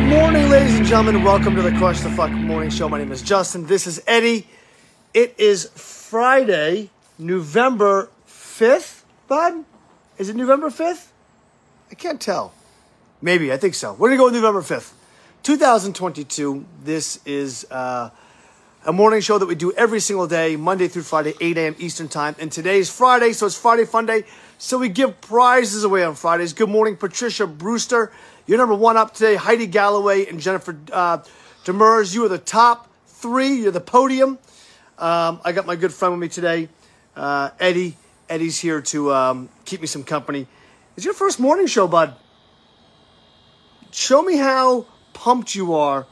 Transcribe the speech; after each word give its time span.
Good 0.00 0.08
morning, 0.08 0.48
ladies 0.48 0.78
and 0.78 0.86
gentlemen. 0.86 1.22
Welcome 1.22 1.54
to 1.56 1.62
the 1.62 1.72
Crush 1.72 2.00
the 2.00 2.10
Fuck 2.10 2.30
Morning 2.30 2.70
Show. 2.70 2.88
My 2.88 2.96
name 2.96 3.12
is 3.12 3.20
Justin. 3.20 3.66
This 3.66 3.86
is 3.86 4.02
Eddie. 4.06 4.46
It 5.12 5.34
is 5.38 5.66
Friday, 5.74 6.88
November 7.18 8.08
5th, 8.26 9.02
bud? 9.28 9.64
Is 10.16 10.30
it 10.30 10.36
November 10.36 10.70
5th? 10.70 11.08
I 11.92 11.94
can't 11.94 12.18
tell. 12.18 12.54
Maybe, 13.20 13.52
I 13.52 13.58
think 13.58 13.74
so. 13.74 13.92
We're 13.92 14.08
going 14.08 14.12
to 14.12 14.16
go 14.16 14.24
with 14.24 14.34
November 14.34 14.62
5th, 14.62 14.92
2022. 15.42 16.64
This 16.82 17.20
is 17.26 17.66
uh, 17.70 18.08
a 18.86 18.92
morning 18.94 19.20
show 19.20 19.36
that 19.36 19.46
we 19.46 19.54
do 19.54 19.70
every 19.72 20.00
single 20.00 20.26
day, 20.26 20.56
Monday 20.56 20.88
through 20.88 21.02
Friday, 21.02 21.34
8 21.42 21.58
a.m. 21.58 21.76
Eastern 21.78 22.08
Time. 22.08 22.34
And 22.38 22.50
today 22.50 22.78
is 22.78 22.90
Friday, 22.90 23.34
so 23.34 23.44
it's 23.44 23.56
Friday 23.56 23.84
Fun 23.84 24.06
Day. 24.06 24.24
So 24.56 24.78
we 24.78 24.88
give 24.88 25.20
prizes 25.20 25.84
away 25.84 26.04
on 26.04 26.14
Fridays. 26.14 26.54
Good 26.54 26.70
morning, 26.70 26.96
Patricia 26.96 27.46
Brewster. 27.46 28.10
You're 28.46 28.58
number 28.58 28.74
one 28.74 28.96
up 28.96 29.14
today. 29.14 29.36
Heidi 29.36 29.66
Galloway 29.66 30.26
and 30.26 30.40
Jennifer 30.40 30.76
uh, 30.92 31.18
Demers. 31.64 32.14
You 32.14 32.24
are 32.24 32.28
the 32.28 32.38
top 32.38 32.88
three. 33.06 33.62
You're 33.62 33.70
the 33.70 33.80
podium. 33.80 34.38
Um, 34.98 35.40
I 35.44 35.52
got 35.52 35.66
my 35.66 35.76
good 35.76 35.92
friend 35.92 36.12
with 36.12 36.20
me 36.20 36.28
today, 36.28 36.68
uh, 37.16 37.50
Eddie. 37.58 37.96
Eddie's 38.28 38.58
here 38.58 38.80
to 38.82 39.12
um, 39.12 39.48
keep 39.64 39.80
me 39.80 39.86
some 39.86 40.04
company. 40.04 40.46
It's 40.96 41.04
your 41.04 41.14
first 41.14 41.40
morning 41.40 41.66
show, 41.66 41.88
bud. 41.88 42.14
Show 43.92 44.22
me 44.22 44.36
how 44.36 44.86
pumped 45.14 45.54
you 45.54 45.74
are. 45.74 46.06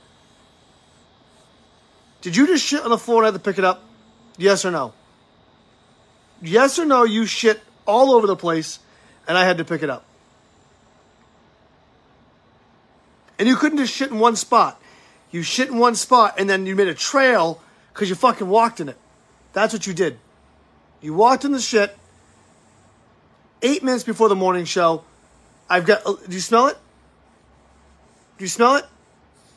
Did 2.22 2.34
you 2.34 2.46
just 2.46 2.64
shit 2.64 2.82
on 2.82 2.90
the 2.90 2.98
floor 2.98 3.18
and 3.18 3.26
I 3.26 3.28
had 3.28 3.34
to 3.34 3.50
pick 3.50 3.58
it 3.58 3.64
up? 3.64 3.82
Yes 4.36 4.64
or 4.64 4.70
no? 4.70 4.94
Yes 6.40 6.78
or 6.78 6.84
no, 6.84 7.04
you 7.04 7.26
shit 7.26 7.60
all 7.86 8.12
over 8.12 8.26
the 8.26 8.36
place 8.36 8.78
and 9.28 9.36
I 9.36 9.44
had 9.44 9.58
to 9.58 9.64
pick 9.64 9.82
it 9.82 9.90
up. 9.90 10.04
And 13.38 13.46
you 13.46 13.56
couldn't 13.56 13.78
just 13.78 13.92
shit 13.92 14.10
in 14.10 14.18
one 14.18 14.36
spot. 14.36 14.80
You 15.30 15.42
shit 15.42 15.68
in 15.68 15.78
one 15.78 15.94
spot 15.94 16.34
and 16.38 16.48
then 16.48 16.66
you 16.66 16.74
made 16.74 16.88
a 16.88 16.94
trail 16.94 17.60
because 17.92 18.08
you 18.08 18.14
fucking 18.14 18.48
walked 18.48 18.80
in 18.80 18.88
it. 18.88 18.96
That's 19.52 19.72
what 19.72 19.86
you 19.86 19.94
did. 19.94 20.18
You 21.00 21.14
walked 21.14 21.44
in 21.44 21.52
the 21.52 21.60
shit 21.60 21.96
eight 23.62 23.82
minutes 23.82 24.04
before 24.04 24.28
the 24.28 24.36
morning 24.36 24.64
show. 24.64 25.04
I've 25.68 25.84
got. 25.86 26.04
uh, 26.06 26.14
Do 26.26 26.34
you 26.34 26.40
smell 26.40 26.68
it? 26.68 26.76
Do 28.38 28.44
you 28.44 28.48
smell 28.48 28.76
it? 28.76 28.84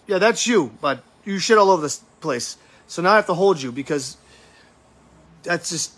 Yeah, 0.07 0.17
that's 0.17 0.45
you, 0.45 0.71
but 0.81 1.03
you 1.23 1.39
shit 1.39 1.57
all 1.57 1.69
over 1.71 1.81
this 1.81 2.01
place. 2.19 2.57
So 2.87 3.01
now 3.01 3.13
I 3.13 3.15
have 3.15 3.27
to 3.27 3.33
hold 3.33 3.61
you 3.61 3.71
because 3.71 4.17
that's 5.43 5.69
just 5.69 5.93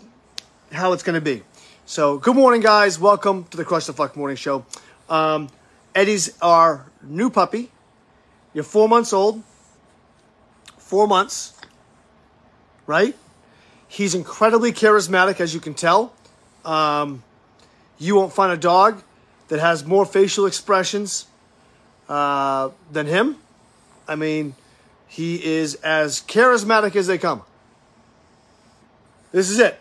how 0.72 0.92
it's 0.92 1.02
going 1.02 1.14
to 1.14 1.20
be. 1.20 1.42
So, 1.86 2.18
good 2.18 2.36
morning, 2.36 2.60
guys. 2.60 2.98
Welcome 2.98 3.44
to 3.44 3.56
the 3.56 3.64
Crush 3.64 3.86
the 3.86 3.92
Fuck 3.92 4.16
Morning 4.16 4.36
Show. 4.36 4.64
Um, 5.08 5.48
Eddie's 5.94 6.32
our 6.40 6.86
new 7.02 7.28
puppy. 7.30 7.70
You're 8.54 8.64
four 8.64 8.88
months 8.88 9.12
old. 9.12 9.42
Four 10.78 11.08
months, 11.08 11.54
right? 12.86 13.16
He's 13.88 14.14
incredibly 14.14 14.72
charismatic, 14.72 15.40
as 15.40 15.54
you 15.54 15.60
can 15.60 15.74
tell. 15.74 16.12
Um, 16.64 17.22
you 17.98 18.14
won't 18.14 18.32
find 18.32 18.52
a 18.52 18.56
dog 18.56 19.02
that 19.48 19.60
has 19.60 19.84
more 19.84 20.04
facial 20.04 20.46
expressions 20.46 21.26
uh, 22.08 22.70
than 22.92 23.06
him. 23.06 23.36
I 24.06 24.14
mean, 24.14 24.54
he 25.08 25.42
is 25.42 25.76
as 25.76 26.20
charismatic 26.20 26.96
as 26.96 27.06
they 27.06 27.18
come. 27.18 27.42
This 29.32 29.50
is 29.50 29.58
it. 29.58 29.80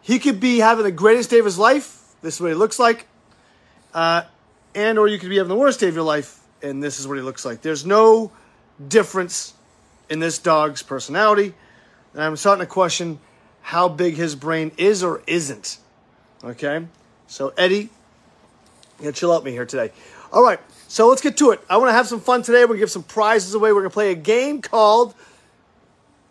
He 0.00 0.18
could 0.18 0.38
be 0.38 0.58
having 0.58 0.84
the 0.84 0.92
greatest 0.92 1.30
day 1.30 1.38
of 1.38 1.44
his 1.44 1.58
life. 1.58 2.14
This 2.22 2.34
is 2.34 2.40
what 2.40 2.48
he 2.48 2.54
looks 2.54 2.78
like. 2.78 3.06
Uh, 3.92 4.22
and 4.74 4.98
or 4.98 5.08
you 5.08 5.18
could 5.18 5.28
be 5.28 5.38
having 5.38 5.48
the 5.48 5.56
worst 5.56 5.80
day 5.80 5.88
of 5.88 5.94
your 5.94 6.04
life, 6.04 6.40
and 6.64 6.82
this 6.82 6.98
is 6.98 7.06
what 7.06 7.16
he 7.16 7.22
looks 7.22 7.44
like. 7.44 7.60
There's 7.60 7.84
no 7.84 8.32
difference 8.88 9.54
in 10.08 10.18
this 10.18 10.38
dog's 10.38 10.82
personality. 10.82 11.54
And 12.14 12.22
I'm 12.22 12.36
starting 12.36 12.64
to 12.64 12.70
question 12.70 13.18
how 13.60 13.88
big 13.88 14.14
his 14.14 14.34
brain 14.34 14.72
is 14.76 15.02
or 15.02 15.22
isn't. 15.26 15.78
Okay? 16.42 16.86
So, 17.26 17.52
Eddie, 17.56 17.90
you 19.00 19.12
chill 19.12 19.32
out 19.32 19.44
me 19.44 19.52
here 19.52 19.66
today. 19.66 19.92
All 20.32 20.42
right, 20.42 20.58
so 20.88 21.08
let's 21.08 21.22
get 21.22 21.36
to 21.38 21.50
it. 21.50 21.60
I 21.68 21.76
want 21.76 21.90
to 21.90 21.92
have 21.92 22.08
some 22.08 22.20
fun 22.20 22.42
today. 22.42 22.60
We're 22.60 22.68
going 22.68 22.78
to 22.78 22.82
give 22.82 22.90
some 22.90 23.02
prizes 23.02 23.54
away. 23.54 23.72
We're 23.72 23.80
going 23.80 23.90
to 23.90 23.94
play 23.94 24.10
a 24.10 24.16
game 24.16 24.60
called 24.62 25.14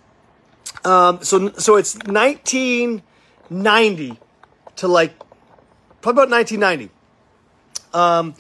um, 0.85 1.23
so 1.23 1.51
so 1.53 1.77
it's 1.77 1.97
1990 2.07 4.19
to 4.77 4.89
like 4.89 5.19
probably 6.03 6.25
about 6.25 6.31
1990. 6.31 6.91
Um, 7.95 8.35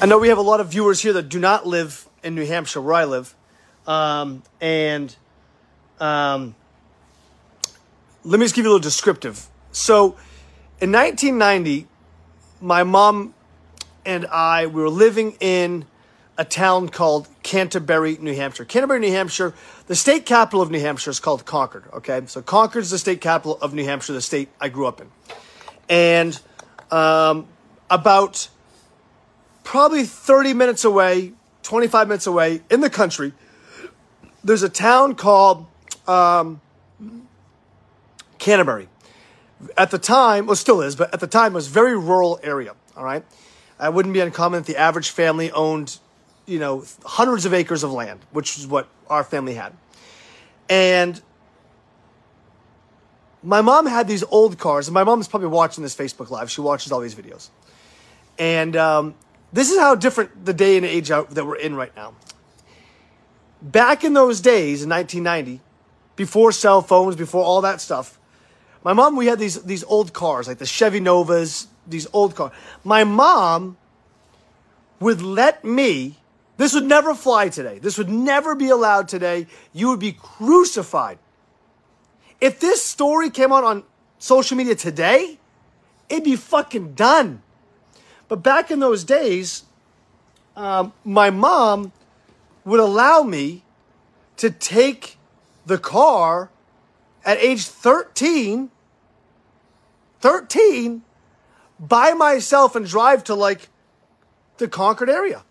I 0.00 0.06
know 0.06 0.18
we 0.18 0.28
have 0.28 0.38
a 0.38 0.42
lot 0.42 0.60
of 0.60 0.68
viewers 0.68 1.00
here 1.00 1.12
that 1.14 1.28
do 1.28 1.40
not 1.40 1.66
live 1.66 2.08
in 2.22 2.36
New 2.36 2.46
Hampshire, 2.46 2.80
where 2.80 2.94
I 2.94 3.04
live, 3.04 3.34
um, 3.86 4.42
and 4.60 5.14
um, 6.00 6.54
let 8.24 8.38
me 8.38 8.46
just 8.46 8.54
give 8.54 8.64
you 8.64 8.70
a 8.70 8.72
little 8.72 8.82
descriptive. 8.82 9.48
So, 9.72 10.16
in 10.80 10.92
1990, 10.92 11.88
my 12.60 12.84
mom 12.84 13.34
and 14.04 14.26
I 14.26 14.66
we 14.66 14.80
were 14.80 14.88
living 14.88 15.36
in 15.40 15.86
a 16.38 16.44
town 16.44 16.88
called 16.88 17.28
Canterbury, 17.42 18.18
New 18.20 18.34
Hampshire. 18.34 18.64
Canterbury, 18.64 19.00
New 19.00 19.12
Hampshire. 19.12 19.54
The 19.86 19.96
state 19.96 20.26
capital 20.26 20.60
of 20.60 20.70
New 20.70 20.80
Hampshire 20.80 21.10
is 21.10 21.20
called 21.20 21.44
Concord. 21.44 21.84
Okay, 21.92 22.20
so 22.26 22.42
Concord 22.42 22.82
is 22.82 22.90
the 22.90 22.98
state 22.98 23.20
capital 23.20 23.58
of 23.60 23.72
New 23.74 23.84
Hampshire, 23.84 24.12
the 24.12 24.20
state 24.20 24.48
I 24.60 24.68
grew 24.68 24.86
up 24.86 25.00
in, 25.00 25.10
and 25.88 26.40
um, 26.90 27.46
about 27.90 28.48
probably 29.64 30.04
30 30.04 30.54
minutes 30.54 30.84
away, 30.84 31.32
25 31.62 32.08
minutes 32.08 32.26
away 32.26 32.62
in 32.70 32.80
the 32.80 32.90
country, 32.90 33.32
there's 34.44 34.62
a 34.62 34.68
town 34.68 35.14
called 35.16 35.66
um, 36.06 36.60
Canterbury. 38.38 38.88
At 39.76 39.90
the 39.90 39.98
time, 39.98 40.46
well, 40.46 40.54
still 40.54 40.82
is, 40.82 40.94
but 40.94 41.12
at 41.12 41.20
the 41.20 41.26
time, 41.26 41.52
it 41.52 41.56
was 41.56 41.66
a 41.66 41.70
very 41.70 41.98
rural 41.98 42.38
area. 42.42 42.74
All 42.96 43.04
right, 43.04 43.24
It 43.82 43.92
wouldn't 43.92 44.14
be 44.14 44.20
uncommon 44.20 44.60
that 44.60 44.66
the 44.66 44.76
average 44.76 45.10
family 45.10 45.50
owned, 45.50 45.98
you 46.46 46.58
know, 46.58 46.84
hundreds 47.04 47.44
of 47.44 47.52
acres 47.52 47.82
of 47.82 47.92
land, 47.92 48.20
which 48.32 48.58
is 48.58 48.66
what 48.66 48.88
our 49.08 49.24
family 49.24 49.54
had. 49.54 49.72
And 50.68 51.20
my 53.42 53.60
mom 53.60 53.86
had 53.86 54.08
these 54.08 54.24
old 54.24 54.58
cars, 54.58 54.88
and 54.88 54.94
my 54.94 55.04
mom's 55.04 55.28
probably 55.28 55.48
watching 55.48 55.82
this 55.82 55.94
Facebook 55.94 56.30
Live. 56.30 56.50
She 56.50 56.60
watches 56.60 56.90
all 56.92 57.00
these 57.00 57.14
videos. 57.14 57.48
And 58.38 58.76
um, 58.76 59.14
this 59.52 59.70
is 59.70 59.78
how 59.78 59.94
different 59.94 60.44
the 60.44 60.52
day 60.52 60.76
and 60.76 60.84
age 60.84 61.08
that 61.08 61.46
we're 61.46 61.56
in 61.56 61.76
right 61.76 61.94
now. 61.94 62.14
Back 63.62 64.04
in 64.04 64.12
those 64.12 64.40
days, 64.40 64.82
in 64.82 64.90
1990, 64.90 65.60
before 66.16 66.52
cell 66.52 66.82
phones, 66.82 67.16
before 67.16 67.42
all 67.42 67.60
that 67.62 67.80
stuff, 67.80 68.18
my 68.84 68.92
mom, 68.92 69.16
we 69.16 69.26
had 69.26 69.38
these, 69.38 69.62
these 69.62 69.82
old 69.84 70.12
cars, 70.12 70.46
like 70.46 70.58
the 70.58 70.66
Chevy 70.66 71.00
Novas, 71.00 71.66
these 71.86 72.06
old 72.12 72.34
cars. 72.34 72.52
My 72.84 73.04
mom 73.04 73.76
would 75.00 75.22
let 75.22 75.64
me, 75.64 76.16
this 76.56 76.72
would 76.72 76.84
never 76.84 77.14
fly 77.14 77.48
today. 77.48 77.78
This 77.78 77.98
would 77.98 78.08
never 78.08 78.54
be 78.54 78.68
allowed 78.68 79.08
today. 79.08 79.46
You 79.72 79.88
would 79.88 80.00
be 80.00 80.12
crucified. 80.12 81.18
If 82.40 82.60
this 82.60 82.82
story 82.82 83.30
came 83.30 83.52
out 83.52 83.64
on 83.64 83.84
social 84.18 84.56
media 84.56 84.74
today, 84.74 85.38
it'd 86.08 86.24
be 86.24 86.36
fucking 86.36 86.94
done. 86.94 87.42
But 88.28 88.42
back 88.42 88.70
in 88.70 88.80
those 88.80 89.04
days, 89.04 89.64
um, 90.56 90.92
my 91.04 91.30
mom 91.30 91.92
would 92.64 92.80
allow 92.80 93.22
me 93.22 93.62
to 94.38 94.50
take 94.50 95.18
the 95.66 95.78
car 95.78 96.50
at 97.24 97.38
age 97.38 97.66
13, 97.66 98.70
13, 100.20 101.02
by 101.78 102.12
myself 102.12 102.74
and 102.74 102.86
drive 102.86 103.24
to 103.24 103.34
like 103.34 103.68
the 104.58 104.68
Concord 104.68 105.10
area. 105.10 105.44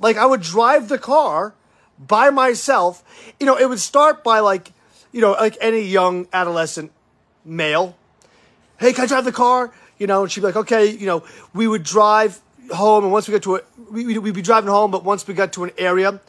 Like 0.00 0.16
I 0.16 0.26
would 0.26 0.42
drive 0.42 0.88
the 0.88 0.98
car 0.98 1.54
by 1.98 2.30
myself. 2.30 3.02
You 3.40 3.46
know, 3.46 3.56
it 3.56 3.68
would 3.68 3.80
start 3.80 4.22
by 4.22 4.40
like, 4.40 4.72
you 5.12 5.20
know, 5.20 5.32
like 5.32 5.56
any 5.60 5.82
young 5.82 6.26
adolescent 6.32 6.92
male. 7.44 7.96
Hey, 8.78 8.92
can 8.92 9.04
I 9.04 9.06
drive 9.06 9.24
the 9.24 9.32
car? 9.32 9.72
You 9.98 10.06
know, 10.06 10.22
and 10.22 10.30
she'd 10.30 10.40
be 10.40 10.46
like, 10.46 10.56
okay, 10.56 10.90
you 10.90 11.06
know, 11.06 11.24
we 11.54 11.66
would 11.66 11.82
drive 11.82 12.40
home, 12.72 13.04
and 13.04 13.12
once 13.12 13.28
we 13.28 13.32
got 13.32 13.42
to 13.44 13.56
a, 13.56 13.60
we, 13.90 14.18
we'd 14.18 14.34
be 14.34 14.42
driving 14.42 14.68
home, 14.68 14.90
but 14.90 15.04
once 15.04 15.26
we 15.26 15.34
got 15.34 15.52
to 15.54 15.64
an 15.64 15.70
area 15.78 16.20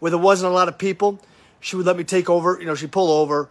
where 0.00 0.10
there 0.10 0.18
wasn't 0.18 0.50
a 0.50 0.54
lot 0.54 0.68
of 0.68 0.76
people, 0.76 1.20
she 1.60 1.76
would 1.76 1.86
let 1.86 1.96
me 1.96 2.04
take 2.04 2.28
over. 2.28 2.58
You 2.60 2.66
know, 2.66 2.74
she'd 2.74 2.92
pull 2.92 3.10
over, 3.10 3.48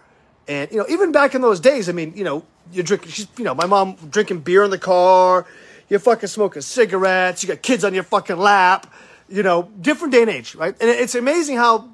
and 0.48 0.70
you 0.72 0.78
know, 0.78 0.86
even 0.90 1.12
back 1.12 1.34
in 1.34 1.42
those 1.42 1.60
days, 1.60 1.90
I 1.90 1.94
mean, 1.94 2.14
you 2.16 2.24
know, 2.24 2.46
you're 2.72 2.84
drinking. 2.84 3.12
She's, 3.12 3.28
you 3.38 3.44
know, 3.44 3.56
my 3.56 3.66
mom 3.66 3.96
drinking 4.10 4.42
beer 4.42 4.64
in 4.64 4.72
the 4.72 4.78
car. 4.78 5.48
You're 5.90 6.00
fucking 6.00 6.30
smoking 6.30 6.62
cigarettes. 6.62 7.44
You 7.44 7.50
got 7.50 7.62
kids 7.62 7.84
on 7.84 7.94
your 7.94 8.04
fucking 8.04 8.38
lap. 8.38 8.92
You 9.30 9.44
know, 9.44 9.72
different 9.80 10.14
day 10.14 10.22
and 10.22 10.30
age, 10.30 10.56
right? 10.56 10.76
And 10.80 10.90
it's 10.90 11.16
amazing 11.16 11.58
how 11.58 11.90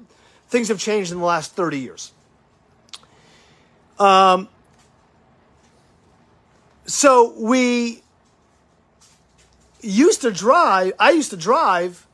things 0.48 0.68
have 0.68 0.78
changed 0.78 1.12
in 1.12 1.18
the 1.18 1.24
last 1.24 1.52
30 1.52 1.78
years. 1.78 2.12
Um, 3.98 4.48
so 6.86 7.34
we 7.38 8.02
used 9.80 10.22
to 10.22 10.32
drive, 10.32 10.92
I 10.98 11.10
used 11.10 11.30
to 11.30 11.36
drive 11.36 12.06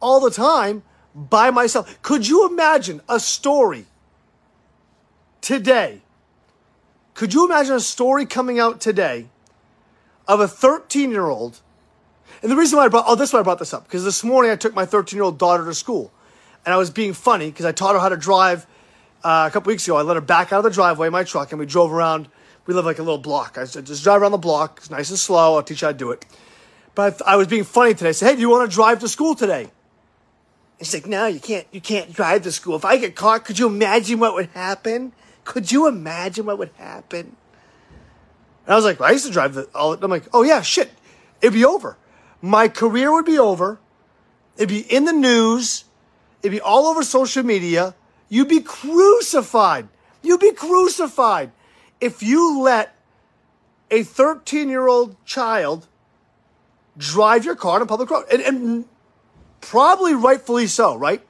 all 0.00 0.20
the 0.20 0.30
time 0.30 0.82
by 1.14 1.50
myself. 1.50 2.00
Could 2.02 2.26
you 2.26 2.48
imagine 2.48 3.00
a 3.08 3.20
story 3.20 3.86
today? 5.40 6.00
Could 7.14 7.34
you 7.34 7.44
imagine 7.44 7.76
a 7.76 7.80
story 7.80 8.26
coming 8.26 8.58
out 8.58 8.80
today 8.80 9.28
of 10.26 10.40
a 10.40 10.48
13 10.48 11.10
year 11.10 11.26
old? 11.26 11.60
And 12.42 12.50
the 12.50 12.56
reason 12.56 12.76
why 12.76 12.86
I 12.86 12.88
brought, 12.88 13.04
oh, 13.06 13.14
this 13.14 13.30
is 13.30 13.32
why 13.32 13.40
I 13.40 13.42
brought 13.42 13.60
this 13.60 13.72
up, 13.72 13.84
because 13.84 14.04
this 14.04 14.24
morning 14.24 14.50
I 14.50 14.56
took 14.56 14.74
my 14.74 14.84
13 14.84 15.16
year 15.16 15.24
old 15.24 15.38
daughter 15.38 15.64
to 15.64 15.74
school. 15.74 16.12
And 16.64 16.74
I 16.74 16.76
was 16.76 16.90
being 16.90 17.12
funny 17.12 17.50
because 17.50 17.64
I 17.64 17.72
taught 17.72 17.94
her 17.94 18.00
how 18.00 18.08
to 18.08 18.16
drive 18.16 18.66
uh, 19.24 19.46
a 19.48 19.52
couple 19.52 19.70
weeks 19.70 19.86
ago. 19.86 19.96
I 19.96 20.02
let 20.02 20.16
her 20.16 20.20
back 20.20 20.52
out 20.52 20.58
of 20.58 20.64
the 20.64 20.70
driveway 20.70 21.06
in 21.06 21.12
my 21.12 21.24
truck 21.24 21.52
and 21.52 21.58
we 21.58 21.66
drove 21.66 21.92
around. 21.92 22.28
We 22.66 22.74
live 22.74 22.84
like 22.84 22.98
a 22.98 23.02
little 23.02 23.18
block. 23.18 23.58
I 23.58 23.64
said, 23.64 23.86
just 23.86 24.04
drive 24.04 24.22
around 24.22 24.32
the 24.32 24.38
block. 24.38 24.78
It's 24.78 24.90
nice 24.90 25.10
and 25.10 25.18
slow. 25.18 25.56
I'll 25.56 25.62
teach 25.62 25.82
you 25.82 25.86
how 25.86 25.92
to 25.92 25.98
do 25.98 26.10
it. 26.10 26.24
But 26.94 27.22
I, 27.26 27.32
I 27.32 27.36
was 27.36 27.48
being 27.48 27.64
funny 27.64 27.94
today. 27.94 28.10
I 28.10 28.12
said, 28.12 28.30
hey, 28.30 28.34
do 28.34 28.40
you 28.40 28.50
want 28.50 28.70
to 28.70 28.74
drive 28.74 29.00
to 29.00 29.08
school 29.08 29.34
today? 29.34 29.62
And 30.78 30.86
she's 30.86 30.94
like, 30.94 31.06
no, 31.06 31.26
you 31.26 31.40
can't, 31.40 31.66
you 31.70 31.80
can't 31.80 32.12
drive 32.12 32.42
to 32.42 32.52
school. 32.52 32.76
If 32.76 32.84
I 32.84 32.96
get 32.96 33.14
caught, 33.14 33.44
could 33.44 33.58
you 33.58 33.66
imagine 33.66 34.18
what 34.18 34.34
would 34.34 34.50
happen? 34.50 35.12
Could 35.44 35.70
you 35.70 35.88
imagine 35.88 36.46
what 36.46 36.58
would 36.58 36.70
happen? 36.76 37.36
And 38.66 38.72
I 38.72 38.76
was 38.76 38.84
like, 38.84 39.00
well, 39.00 39.08
I 39.08 39.12
used 39.12 39.26
to 39.26 39.32
drive 39.32 39.54
the, 39.54 39.68
all, 39.74 39.92
I'm 39.92 40.10
like, 40.10 40.24
oh 40.32 40.42
yeah, 40.42 40.62
shit. 40.62 40.90
It'd 41.40 41.54
be 41.54 41.64
over. 41.64 41.96
My 42.42 42.68
career 42.68 43.12
would 43.12 43.24
be 43.24 43.38
over. 43.38 43.78
It'd 44.56 44.68
be 44.68 44.80
in 44.80 45.04
the 45.04 45.12
news. 45.12 45.84
It'd 46.42 46.52
be 46.52 46.60
all 46.60 46.86
over 46.86 47.04
social 47.04 47.44
media. 47.44 47.94
You'd 48.28 48.48
be 48.48 48.60
crucified. 48.60 49.88
You'd 50.22 50.40
be 50.40 50.52
crucified 50.52 51.52
if 52.00 52.22
you 52.22 52.60
let 52.60 52.94
a 53.90 54.02
13 54.02 54.68
year 54.68 54.88
old 54.88 55.16
child 55.24 55.86
drive 56.98 57.44
your 57.44 57.54
car 57.54 57.76
on 57.76 57.82
a 57.82 57.86
public 57.86 58.10
road. 58.10 58.26
And, 58.32 58.42
and 58.42 58.84
probably 59.60 60.14
rightfully 60.14 60.66
so, 60.66 60.96
right? 60.96 61.22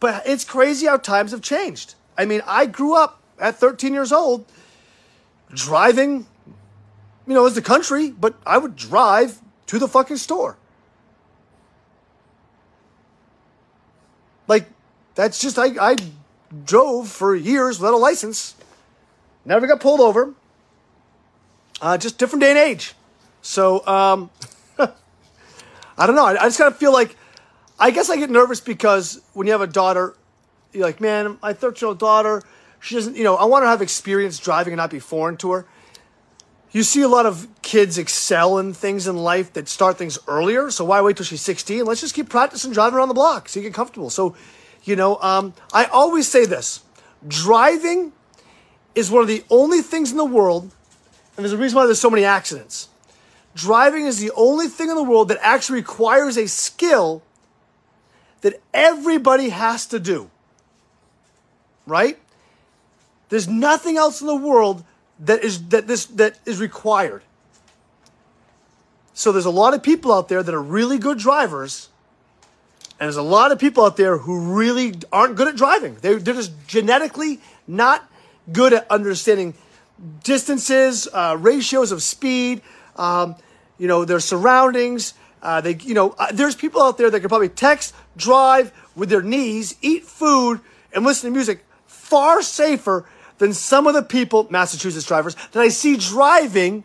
But 0.00 0.26
it's 0.26 0.44
crazy 0.44 0.86
how 0.86 0.96
times 0.96 1.32
have 1.32 1.42
changed. 1.42 1.94
I 2.16 2.24
mean, 2.24 2.40
I 2.46 2.66
grew 2.66 2.94
up 2.96 3.20
at 3.38 3.56
13 3.56 3.92
years 3.92 4.12
old 4.12 4.46
driving, 5.52 6.26
you 7.26 7.34
know, 7.34 7.46
as 7.46 7.54
the 7.54 7.62
country, 7.62 8.10
but 8.10 8.34
I 8.46 8.58
would 8.58 8.76
drive 8.76 9.40
to 9.70 9.78
the 9.78 9.86
fucking 9.86 10.16
store. 10.16 10.56
Like, 14.48 14.66
that's 15.14 15.40
just, 15.40 15.60
I, 15.60 15.92
I 15.92 15.96
drove 16.64 17.08
for 17.08 17.36
years 17.36 17.78
without 17.78 17.94
a 17.94 17.96
license, 17.96 18.56
never 19.44 19.68
got 19.68 19.78
pulled 19.78 20.00
over. 20.00 20.34
Uh, 21.80 21.96
just 21.96 22.18
different 22.18 22.42
day 22.42 22.50
and 22.50 22.58
age. 22.58 22.94
So, 23.42 23.86
um, 23.86 24.30
I 25.96 26.06
don't 26.06 26.16
know. 26.16 26.26
I, 26.26 26.32
I 26.32 26.46
just 26.46 26.58
kind 26.58 26.72
of 26.72 26.76
feel 26.76 26.92
like, 26.92 27.14
I 27.78 27.92
guess 27.92 28.10
I 28.10 28.16
get 28.16 28.28
nervous 28.28 28.58
because 28.58 29.20
when 29.34 29.46
you 29.46 29.52
have 29.52 29.62
a 29.62 29.68
daughter, 29.68 30.16
you're 30.72 30.84
like, 30.84 31.00
man, 31.00 31.38
my 31.40 31.52
13 31.52 31.80
year 31.80 31.88
old 31.90 32.00
daughter, 32.00 32.42
she 32.80 32.96
doesn't, 32.96 33.16
you 33.16 33.22
know, 33.22 33.36
I 33.36 33.44
want 33.44 33.62
her 33.62 33.66
to 33.66 33.70
have 33.70 33.82
experience 33.82 34.40
driving 34.40 34.72
and 34.72 34.78
not 34.78 34.90
be 34.90 34.98
foreign 34.98 35.36
to 35.36 35.52
her. 35.52 35.66
You 36.72 36.82
see 36.82 37.02
a 37.02 37.08
lot 37.08 37.26
of 37.26 37.48
kids 37.62 37.98
excel 37.98 38.58
in 38.58 38.72
things 38.72 39.08
in 39.08 39.16
life 39.16 39.52
that 39.54 39.68
start 39.68 39.98
things 39.98 40.18
earlier. 40.28 40.70
So 40.70 40.84
why 40.84 41.00
wait 41.00 41.16
till 41.16 41.26
she's 41.26 41.40
16? 41.42 41.84
Let's 41.84 42.00
just 42.00 42.14
keep 42.14 42.28
practicing 42.28 42.72
driving 42.72 42.96
around 42.96 43.08
the 43.08 43.14
block 43.14 43.48
so 43.48 43.58
you 43.58 43.66
get 43.66 43.74
comfortable. 43.74 44.08
So, 44.08 44.36
you 44.84 44.94
know, 44.94 45.16
um, 45.20 45.54
I 45.72 45.86
always 45.86 46.28
say 46.28 46.46
this 46.46 46.82
driving 47.26 48.12
is 48.94 49.10
one 49.10 49.22
of 49.22 49.28
the 49.28 49.44
only 49.50 49.82
things 49.82 50.10
in 50.10 50.16
the 50.16 50.24
world, 50.24 50.62
and 51.36 51.44
there's 51.44 51.52
a 51.52 51.58
reason 51.58 51.76
why 51.76 51.86
there's 51.86 52.00
so 52.00 52.10
many 52.10 52.24
accidents. 52.24 52.88
Driving 53.54 54.06
is 54.06 54.20
the 54.20 54.30
only 54.36 54.68
thing 54.68 54.90
in 54.90 54.96
the 54.96 55.02
world 55.02 55.28
that 55.28 55.38
actually 55.42 55.80
requires 55.80 56.36
a 56.36 56.46
skill 56.46 57.22
that 58.42 58.60
everybody 58.72 59.48
has 59.48 59.86
to 59.86 59.98
do 59.98 60.30
right? 61.90 62.18
There's 63.28 63.48
nothing 63.48 63.96
else 63.96 64.20
in 64.20 64.26
the 64.26 64.36
world 64.36 64.84
that 65.20 65.44
is 65.44 65.68
that 65.68 65.86
this 65.86 66.06
that 66.06 66.38
is 66.46 66.60
required. 66.60 67.22
So 69.14 69.32
there's 69.32 69.46
a 69.46 69.50
lot 69.50 69.74
of 69.74 69.82
people 69.82 70.12
out 70.12 70.28
there 70.28 70.42
that 70.42 70.54
are 70.54 70.62
really 70.62 70.98
good 70.98 71.18
drivers, 71.18 71.88
and 72.98 73.06
there's 73.06 73.16
a 73.16 73.22
lot 73.22 73.52
of 73.52 73.58
people 73.58 73.84
out 73.84 73.96
there 73.96 74.16
who 74.16 74.54
really 74.54 74.94
aren't 75.12 75.36
good 75.36 75.48
at 75.48 75.56
driving. 75.56 75.96
They, 76.00 76.14
they're 76.14 76.34
just 76.34 76.52
genetically 76.66 77.40
not 77.66 78.10
good 78.50 78.72
at 78.72 78.90
understanding 78.90 79.54
distances, 80.24 81.06
uh, 81.12 81.36
ratios 81.38 81.92
of 81.92 82.02
speed, 82.02 82.62
um, 82.96 83.36
you 83.78 83.88
know, 83.88 84.04
their 84.04 84.20
surroundings. 84.20 85.14
Uh, 85.42 85.60
they, 85.60 85.74
you 85.76 85.94
know, 85.94 86.14
uh, 86.18 86.32
there's 86.32 86.54
people 86.54 86.82
out 86.82 86.98
there 86.98 87.10
that 87.10 87.20
can 87.20 87.28
probably 87.28 87.48
text, 87.48 87.94
drive 88.16 88.72
with 88.94 89.08
their 89.08 89.22
knees, 89.22 89.76
eat 89.82 90.04
food, 90.04 90.60
and 90.94 91.04
listen 91.04 91.30
to 91.30 91.34
music 91.34 91.64
far 91.86 92.42
safer 92.42 93.06
than 93.40 93.54
some 93.54 93.86
of 93.86 93.94
the 93.94 94.02
people, 94.02 94.46
Massachusetts 94.50 95.06
drivers, 95.06 95.34
that 95.52 95.60
I 95.60 95.68
see 95.68 95.96
driving 95.96 96.84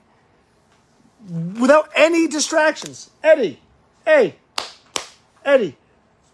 without 1.59 1.89
any 1.95 2.27
distractions. 2.27 3.09
Eddie, 3.21 3.59
hey, 4.05 4.35
Eddie, 5.43 5.75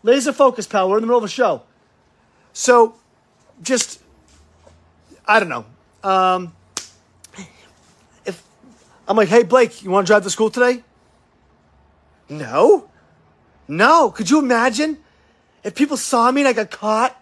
laser 0.04 0.32
focus, 0.32 0.68
pal. 0.68 0.90
We're 0.90 0.98
in 0.98 1.02
the 1.02 1.08
middle 1.08 1.18
of 1.18 1.24
a 1.24 1.28
show. 1.28 1.64
So, 2.54 2.96
just, 3.64 4.00
I 5.26 5.40
don't 5.40 5.50
know. 5.50 5.66
Um, 6.04 6.54
if 8.26 8.44
I'm 9.08 9.18
like, 9.18 9.30
hey, 9.30 9.42
Blake, 9.42 9.84
you 9.84 9.90
want 9.90 10.06
to 10.06 10.12
drive 10.12 10.24
to 10.24 10.30
school 10.30 10.52
today? 10.52 10.84
No. 12.30 12.90
No. 13.68 14.12
Could 14.12 14.30
you 14.30 14.38
imagine 14.38 15.00
if 15.64 15.74
people 15.74 15.98
saw 15.98 16.32
me 16.32 16.42
and 16.42 16.48
I 16.48 16.54
got 16.54 16.70
caught 16.70 17.18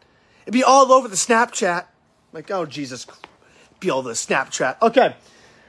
It'd 0.49 0.57
be 0.57 0.63
all 0.63 0.91
over 0.91 1.07
the 1.07 1.15
Snapchat. 1.15 1.85
Like, 2.33 2.51
oh, 2.51 2.65
Jesus. 2.65 3.07
Be 3.79 3.89
all 3.89 4.01
the 4.01 4.11
Snapchat. 4.11 4.81
Okay. 4.81 5.15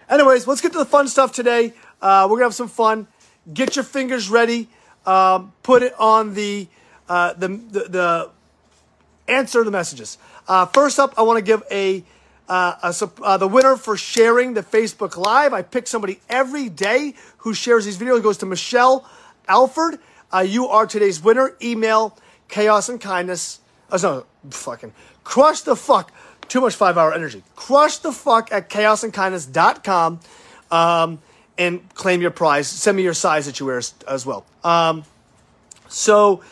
Anyways, 0.08 0.46
let's 0.46 0.60
get 0.60 0.72
to 0.72 0.78
the 0.78 0.84
fun 0.84 1.08
stuff 1.08 1.32
today. 1.32 1.72
Uh, 2.02 2.24
we're 2.24 2.38
going 2.38 2.40
to 2.40 2.46
have 2.46 2.54
some 2.54 2.68
fun. 2.68 3.06
Get 3.52 3.76
your 3.76 3.84
fingers 3.84 4.28
ready. 4.28 4.68
Um, 5.06 5.52
put 5.62 5.82
it 5.82 5.94
on 5.98 6.34
the, 6.34 6.68
uh, 7.08 7.34
the, 7.34 7.48
the, 7.48 7.80
the, 7.88 8.30
answer 9.28 9.62
the 9.62 9.70
messages. 9.70 10.18
Uh, 10.48 10.66
first 10.66 10.98
up, 10.98 11.14
I 11.16 11.22
want 11.22 11.38
to 11.38 11.44
give 11.44 11.62
a, 11.70 12.04
uh, 12.48 12.92
a 13.00 13.22
uh, 13.22 13.36
the 13.36 13.46
winner 13.46 13.76
for 13.76 13.96
sharing 13.96 14.54
the 14.54 14.62
Facebook 14.62 15.16
Live. 15.16 15.52
I 15.52 15.62
pick 15.62 15.86
somebody 15.86 16.20
every 16.28 16.68
day 16.68 17.14
who 17.38 17.54
shares 17.54 17.84
these 17.84 17.96
videos. 17.96 18.18
It 18.18 18.22
goes 18.24 18.38
to 18.38 18.46
Michelle 18.46 19.08
Alford. 19.46 20.00
Uh, 20.32 20.40
you 20.40 20.66
are 20.66 20.86
today's 20.86 21.22
winner. 21.22 21.56
Email 21.62 22.18
chaos 22.48 22.88
and 22.88 23.00
kindness 23.00 23.60
Oh, 23.92 23.96
no, 24.44 24.50
fucking 24.50 24.92
crush 25.24 25.62
the 25.62 25.76
fuck. 25.76 26.12
Too 26.50 26.60
much 26.60 26.74
five 26.74 26.98
hour 26.98 27.14
energy. 27.14 27.44
Crush 27.54 27.98
the 27.98 28.10
fuck 28.10 28.52
at 28.52 28.68
chaosandkindness.com. 28.68 30.20
Um, 30.72 31.20
and 31.56 31.94
claim 31.94 32.20
your 32.20 32.32
prize. 32.32 32.66
Send 32.66 32.96
me 32.96 33.04
your 33.04 33.14
size 33.14 33.46
that 33.46 33.60
you 33.60 33.66
wear 33.66 33.78
as, 33.78 33.94
as 34.08 34.26
well. 34.26 34.44
Um, 34.64 35.04
so, 35.88 36.42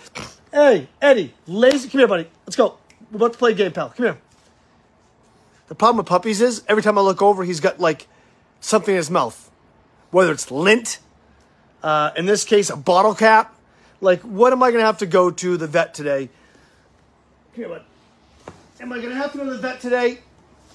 hey, 0.53 0.87
Eddie, 1.03 1.35
lazy, 1.47 1.89
come 1.89 1.99
here, 1.99 2.07
buddy. 2.07 2.29
Let's 2.47 2.55
go. 2.55 2.77
We're 3.11 3.17
about 3.17 3.33
to 3.33 3.39
play 3.39 3.53
a 3.53 3.55
game, 3.55 3.73
pal. 3.73 3.89
Come 3.89 4.07
here. 4.07 4.19
The 5.67 5.75
problem 5.75 5.97
with 5.97 6.07
puppies 6.07 6.41
is 6.41 6.63
every 6.69 6.83
time 6.83 6.97
I 6.97 7.01
look 7.01 7.21
over, 7.21 7.43
he's 7.43 7.61
got 7.61 7.81
like 7.81 8.07
something 8.61 8.95
in 8.95 8.99
his 8.99 9.11
mouth, 9.11 9.51
whether 10.11 10.31
it's 10.31 10.51
lint, 10.51 11.01
uh, 11.83 12.13
in 12.17 12.27
this 12.27 12.45
case, 12.45 12.71
a 12.71 12.77
bottle 12.77 13.15
cap. 13.15 13.55
Like, 14.01 14.21
what 14.21 14.53
am 14.53 14.63
I 14.63 14.71
going 14.71 14.81
to 14.81 14.87
have 14.87 14.99
to 14.99 15.07
go 15.07 15.31
to 15.31 15.57
the 15.57 15.67
vet 15.67 15.93
today? 15.93 16.29
Come 17.55 17.65
here, 17.65 17.69
bud. 17.69 17.85
Am 18.81 18.93
I 18.93 18.99
going 18.99 19.11
to 19.11 19.17
have 19.17 19.33
to 19.33 19.39
go 19.39 19.45
to 19.45 19.51
the 19.51 19.59
vet 19.59 19.81
today 19.81 20.19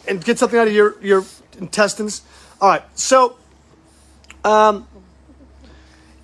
and 0.08 0.24
get 0.24 0.38
something 0.38 0.60
out 0.60 0.68
of 0.68 0.74
your, 0.74 1.02
your 1.02 1.24
intestines? 1.58 2.22
All 2.60 2.68
right. 2.68 2.84
So, 3.00 3.38
um, 4.44 4.88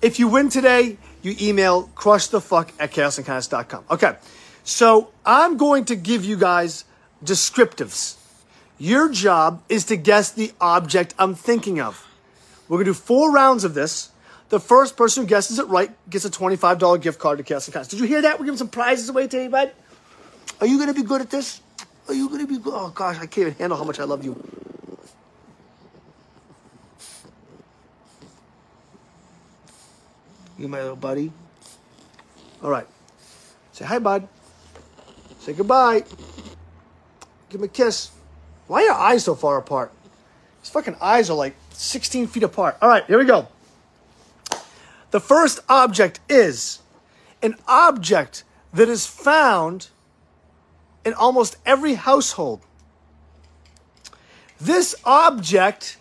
if 0.02 0.18
you 0.18 0.28
win 0.28 0.50
today, 0.50 0.98
you 1.22 1.34
email 1.40 1.88
crushthefuck 1.94 2.72
at 2.78 2.92
chaosandkindness.com. 2.92 3.84
Okay. 3.90 4.16
So, 4.62 5.10
I'm 5.24 5.56
going 5.56 5.86
to 5.86 5.96
give 5.96 6.22
you 6.22 6.36
guys 6.36 6.84
descriptives. 7.24 8.16
Your 8.78 9.08
job 9.08 9.62
is 9.70 9.86
to 9.86 9.96
guess 9.96 10.30
the 10.30 10.52
object 10.60 11.14
I'm 11.18 11.34
thinking 11.34 11.80
of. 11.80 12.06
We're 12.68 12.76
going 12.76 12.86
to 12.86 12.90
do 12.92 12.94
four 12.94 13.32
rounds 13.32 13.64
of 13.64 13.72
this. 13.72 14.10
The 14.50 14.60
first 14.60 14.98
person 14.98 15.22
who 15.22 15.28
guesses 15.28 15.58
it 15.58 15.66
right 15.68 15.90
gets 16.10 16.26
a 16.26 16.30
$25 16.30 17.00
gift 17.00 17.18
card 17.18 17.38
to 17.38 17.44
Chaos 17.44 17.66
and 17.66 17.72
Kindness. 17.72 17.88
Did 17.88 18.00
you 18.00 18.06
hear 18.06 18.20
that? 18.22 18.38
We're 18.38 18.46
giving 18.46 18.58
some 18.58 18.68
prizes 18.68 19.08
away 19.08 19.28
today, 19.28 19.48
bud. 19.48 19.72
Are 20.60 20.66
you 20.66 20.76
going 20.76 20.88
to 20.88 20.94
be 20.94 21.06
good 21.06 21.22
at 21.22 21.30
this? 21.30 21.60
Are 22.10 22.14
you 22.14 22.28
going 22.28 22.44
to 22.44 22.46
be? 22.48 22.60
Oh, 22.66 22.88
gosh, 22.88 23.18
I 23.18 23.26
can't 23.26 23.38
even 23.38 23.54
handle 23.54 23.78
how 23.78 23.84
much 23.84 24.00
I 24.00 24.04
love 24.04 24.24
you. 24.24 24.34
You, 30.58 30.66
my 30.66 30.80
little 30.80 30.96
buddy. 30.96 31.30
All 32.64 32.70
right. 32.70 32.86
Say 33.70 33.84
hi, 33.84 34.00
bud. 34.00 34.26
Say 35.38 35.52
goodbye. 35.52 36.00
Give 37.48 37.60
him 37.60 37.62
a 37.62 37.68
kiss. 37.68 38.10
Why 38.66 38.82
are 38.82 38.86
your 38.86 38.94
eyes 38.94 39.22
so 39.22 39.36
far 39.36 39.58
apart? 39.58 39.92
His 40.62 40.70
fucking 40.70 40.96
eyes 41.00 41.30
are 41.30 41.36
like 41.36 41.54
16 41.74 42.26
feet 42.26 42.42
apart. 42.42 42.76
All 42.82 42.88
right, 42.88 43.04
here 43.06 43.18
we 43.18 43.24
go. 43.24 43.46
The 45.12 45.20
first 45.20 45.60
object 45.68 46.18
is 46.28 46.80
an 47.40 47.54
object 47.68 48.42
that 48.72 48.88
is 48.88 49.06
found 49.06 49.90
in 51.04 51.14
almost 51.14 51.56
every 51.64 51.94
household. 51.94 52.60
This 54.60 54.94
object, 55.04 55.96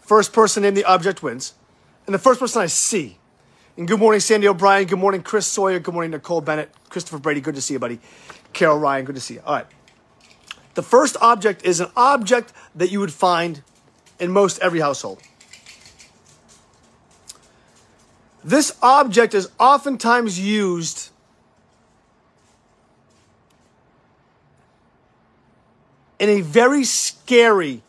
first 0.00 0.32
person 0.32 0.62
name 0.62 0.74
the 0.74 0.84
object 0.84 1.22
wins, 1.22 1.54
and 2.06 2.14
the 2.14 2.18
first 2.18 2.40
person 2.40 2.62
I 2.62 2.66
see. 2.66 3.18
And 3.76 3.88
good 3.88 3.98
morning, 3.98 4.20
Sandy 4.20 4.46
O'Brien. 4.46 4.86
Good 4.86 5.00
morning, 5.00 5.22
Chris 5.22 5.46
Sawyer. 5.46 5.80
Good 5.80 5.94
morning, 5.94 6.12
Nicole 6.12 6.40
Bennett. 6.40 6.70
Christopher 6.90 7.18
Brady. 7.18 7.40
Good 7.40 7.56
to 7.56 7.60
see 7.60 7.74
you, 7.74 7.80
buddy. 7.80 7.98
Carol 8.52 8.78
Ryan. 8.78 9.04
Good 9.04 9.16
to 9.16 9.20
see 9.20 9.34
you. 9.34 9.42
All 9.44 9.54
right. 9.54 9.66
The 10.74 10.82
first 10.82 11.16
object 11.20 11.64
is 11.64 11.80
an 11.80 11.90
object 11.96 12.52
that 12.76 12.92
you 12.92 13.00
would 13.00 13.12
find 13.12 13.62
in 14.20 14.30
most 14.30 14.60
every 14.60 14.78
household. 14.78 15.20
This 18.44 18.76
object 18.82 19.34
is 19.34 19.50
oftentimes 19.58 20.38
used 20.38 21.10
in 26.24 26.30
a 26.30 26.40
very 26.40 26.84
scary 26.84 27.82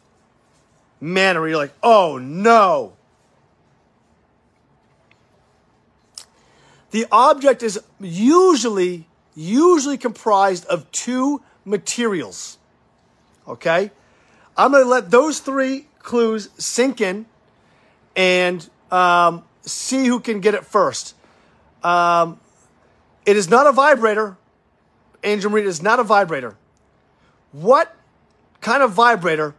manner. 1.00 1.48
You're 1.48 1.58
like, 1.58 1.74
oh 1.82 2.18
no. 2.18 2.94
The 6.92 7.06
object 7.12 7.64
is 7.64 7.80
usually 8.00 9.08
usually 9.36 9.98
comprised 9.98 10.66
of 10.66 10.90
two 10.92 11.42
materials. 11.64 12.58
Okay? 13.48 13.92
I'm 14.58 14.72
going 14.72 14.84
to 14.84 14.90
let 14.90 15.12
those 15.12 15.40
three 15.40 15.88
clues 16.00 16.50
sink 16.58 17.00
in 17.00 17.26
and 18.16 18.70
um, 18.92 19.44
see 19.62 20.06
who 20.08 20.20
can 20.20 20.42
get 20.42 20.54
it 20.54 20.66
first. 20.66 21.16
Um, 21.84 22.40
it 23.26 23.38
is 23.38 23.50
not 23.50 23.66
a 23.66 23.72
vibrator. 23.72 24.38
Angel 25.24 25.52
Marine 25.52 25.68
is 25.68 25.82
not 25.82 26.00
a 26.00 26.04
vibrator. 26.04 26.56
What 27.52 27.96
kind 28.66 28.82
of 28.82 28.92
vibrator 28.92 29.54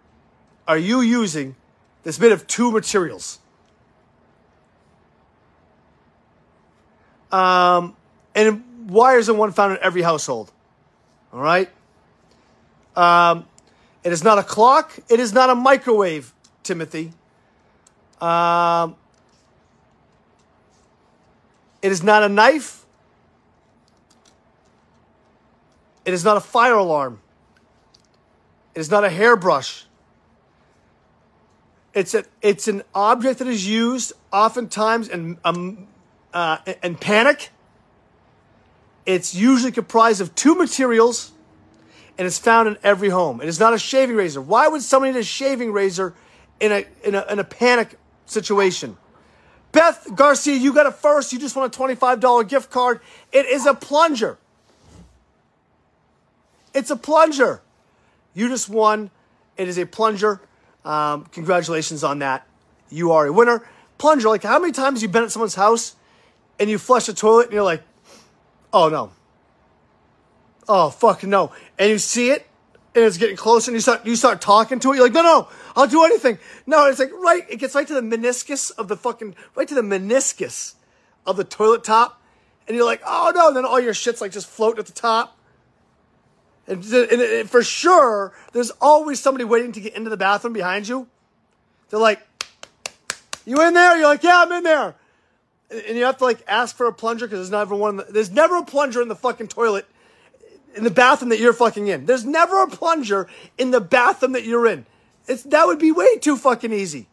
are 0.67 0.77
you 0.77 1.01
using 1.01 1.55
that's 2.03 2.19
made 2.19 2.33
of 2.33 2.45
two 2.49 2.73
materials? 2.73 3.39
Um, 7.31 7.95
and 8.35 8.65
why 8.91 9.15
isn't 9.17 9.37
one 9.37 9.53
found 9.53 9.77
in 9.77 9.79
every 9.81 10.03
household? 10.03 10.51
All 11.33 11.41
right. 11.41 11.71
Um, 12.97 13.47
it 14.03 14.13
is 14.13 14.25
not 14.25 14.39
a 14.39 14.43
clock. 14.43 14.99
It 15.09 15.21
is 15.21 15.33
not 15.33 15.51
a 15.51 15.55
microwave, 15.55 16.33
Timothy. 16.65 17.13
Um, 18.21 18.97
it 21.81 21.93
is 21.93 22.03
not 22.03 22.25
a 22.25 22.29
knife. 22.29 22.85
It 26.05 26.13
is 26.13 26.25
not 26.25 26.37
a 26.37 26.41
fire 26.41 26.75
alarm. 26.75 27.21
It 28.77 28.81
is 28.81 28.91
not 28.91 29.05
a 29.05 29.09
hairbrush. 29.09 29.87
It's 31.95 32.13
a, 32.13 32.25
it's 32.43 32.69
an 32.69 32.83
object 32.95 33.39
that 33.39 33.49
is 33.49 33.67
used 33.67 34.13
oftentimes 34.31 35.09
in 35.09 35.39
um, 35.47 35.89
uh, 36.35 36.59
in 36.83 36.97
panic. 36.97 37.49
It's 39.07 39.35
usually 39.35 39.73
comprised 39.73 40.21
of 40.21 40.35
two 40.35 40.55
materials, 40.55 41.33
and 42.19 42.27
it's 42.27 42.39
found 42.39 42.69
in 42.69 42.77
every 42.83 43.09
home. 43.09 43.41
It 43.41 43.49
is 43.49 43.59
not 43.59 43.73
a 43.73 43.79
shaving 43.79 44.15
razor. 44.15 44.43
Why 44.43 44.69
would 44.69 44.83
somebody 44.83 45.15
need 45.15 45.21
a 45.21 45.25
shaving 45.25 45.73
razor 45.73 46.13
in 46.61 46.71
a 46.71 46.85
in 47.03 47.15
a, 47.15 47.25
in 47.31 47.39
a 47.39 47.45
panic 47.45 47.99
situation? 48.27 48.99
Beth 49.73 50.07
Garcia, 50.15 50.55
you 50.55 50.75
got 50.75 50.85
it 50.85 50.97
first. 50.97 51.33
You 51.33 51.39
just 51.39 51.57
won 51.57 51.67
a 51.67 51.71
$25 51.71 52.47
gift 52.49 52.71
card. 52.71 53.01
It 53.33 53.47
is 53.47 53.65
a 53.65 53.73
plunger. 53.73 54.37
It's 56.75 56.91
a 56.91 56.97
plunger. 56.97 57.63
You 58.37 58.51
just 58.51 58.69
won. 58.69 59.11
It 59.57 59.67
is 59.67 59.79
a 59.79 59.87
plunger. 59.87 60.43
Um, 60.85 61.25
congratulations 61.33 62.05
on 62.05 62.19
that. 62.19 62.47
You 62.91 63.13
are 63.13 63.27
a 63.27 63.33
winner. 63.33 63.67
Plunger, 63.97 64.29
like 64.29 64.43
how 64.43 64.59
many 64.59 64.73
times 64.73 65.01
you've 65.01 65.11
been 65.11 65.25
at 65.25 65.33
someone's 65.33 65.55
house 65.55 65.97
and 66.61 66.69
you 66.69 66.77
flush 66.77 67.07
the 67.07 67.15
toilet 67.15 67.45
and 67.45 67.55
you're 67.55 67.65
like, 67.65 67.83
oh 68.75 68.91
no. 68.91 69.11
Oh 70.69 70.91
fuck 70.91 71.25
no. 71.25 71.51
And 71.79 71.91
you 71.91 71.99
see 71.99 72.29
it 72.29 72.47
and 72.95 73.05
it's 73.07 73.17
getting 73.17 73.37
closer 73.37 73.71
and 73.71 73.77
you 73.77 73.81
start 73.81 74.05
you 74.05 74.15
start 74.15 74.43
talking 74.43 74.81
to 74.81 74.93
it. 74.93 74.97
You're 74.97 75.07
like, 75.07 75.15
no, 75.15 75.23
no, 75.23 75.49
I'll 75.75 75.87
do 75.87 76.05
anything. 76.05 76.39
No, 76.67 76.87
it's 76.89 76.99
like 76.99 77.13
right, 77.13 77.43
it 77.49 77.57
gets 77.57 77.75
right 77.75 77.87
to 77.87 77.95
the 77.95 78.03
meniscus 78.03 78.71
of 78.77 78.89
the 78.89 78.97
fucking 78.97 79.35
right 79.55 79.67
to 79.67 79.75
the 79.75 79.81
meniscus 79.81 80.75
of 81.27 81.39
the 81.39 81.45
toilet 81.45 81.85
top. 81.85 82.21
And 82.69 82.77
you're 82.77 82.85
like, 82.85 83.01
oh 83.07 83.33
no, 83.35 83.49
and 83.49 83.57
then 83.57 83.65
all 83.65 83.81
your 83.81 83.95
shit's 83.95 84.21
like 84.21 84.33
just 84.33 84.47
floating 84.47 84.81
at 84.81 84.87
the 84.87 84.93
top. 84.93 85.36
And, 86.69 86.85
and, 86.85 87.51
for 87.51 87.63
sure, 87.63 88.33
there's 88.53 88.71
always 88.81 89.21
somebody 89.21 89.45
waiting 89.45 89.73
to 89.73 89.81
get 89.81 89.95
into 89.95 90.11
the 90.11 90.17
bathroom 90.17 90.53
behind 90.53 90.89
you. 90.89 91.07
They're 91.91 92.01
like, 92.01 92.27
"You 93.45 93.63
in 93.63 93.75
there?" 93.75 93.97
You're 93.97 94.09
like, 94.09 94.25
"Yeah, 94.25 94.43
I'm 94.43 94.53
in 94.53 94.65
there." 94.65 94.97
And 95.71 95.97
you 95.97 96.05
have 96.05 96.19
to 96.19 96.25
like 96.25 96.43
ask 96.49 96.77
for 96.77 96.87
a 96.87 96.93
plunger 96.93 97.27
because 97.27 97.39
there's 97.39 97.51
never 97.51 97.75
one. 97.75 97.97
The, 97.97 98.05
there's 98.05 98.31
never 98.31 98.57
a 98.57 98.65
plunger 98.65 99.01
in 99.01 99.09
the 99.09 99.17
fucking 99.17 99.49
toilet 99.49 99.87
in 100.77 100.85
the 100.85 100.91
bathroom 100.91 101.31
that 101.31 101.41
you're 101.41 101.53
fucking 101.53 101.89
in. 101.89 102.07
There's 102.07 102.25
never 102.25 102.63
a 102.63 102.69
plunger 102.69 103.29
in 103.57 103.71
the 103.71 103.81
bathroom 103.81 104.33
that 104.33 104.45
you're 104.45 104.67
in. 104.67 104.87
It's 105.27 105.43
that 105.45 105.67
would 105.67 105.79
be 105.79 105.91
way 105.91 106.19
too 106.19 106.37
fucking 106.37 106.73
easy. 106.73 107.09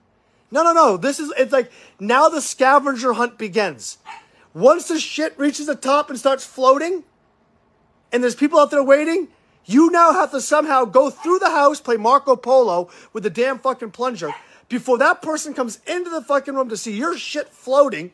No, 0.51 0.63
no, 0.63 0.74
no. 0.74 0.98
This 0.98 1.19
is 1.19 1.33
it's 1.38 1.51
like 1.51 1.72
now 2.00 2.29
the 2.29 2.41
scavenger 2.41 3.13
hunt 3.13 3.38
begins. 3.38 3.98
Once 4.53 4.88
the 4.88 5.00
shit 5.00 5.38
reaches 5.39 5.65
the 5.65 5.75
top 5.75 6.10
and 6.10 6.19
starts 6.19 6.45
floating, 6.45 7.03
and 8.12 8.22
there's 8.22 8.36
people 8.36 8.60
out 8.60 8.69
there 8.69 8.83
waiting, 8.83 9.29
you 9.65 9.89
now 9.91 10.13
have 10.13 10.32
to 10.32 10.41
somehow 10.41 10.86
go 10.86 11.10
through 11.10 11.39
the 11.39 11.50
house, 11.50 11.79
play 11.79 11.98
Marco 11.98 12.36
Polo 12.36 12.89
with 13.13 13.24
the 13.24 13.29
damn 13.29 13.60
fucking 13.60 13.91
plunger 13.91 14.34
before 14.70 14.98
that 14.98 15.22
person 15.22 15.53
comes 15.53 15.79
into 15.86 16.10
the 16.10 16.22
fucking 16.22 16.55
room 16.55 16.70
to 16.70 16.77
see 16.77 16.96
your 16.98 17.17
shit 17.17 17.50
floating. 17.50 18.12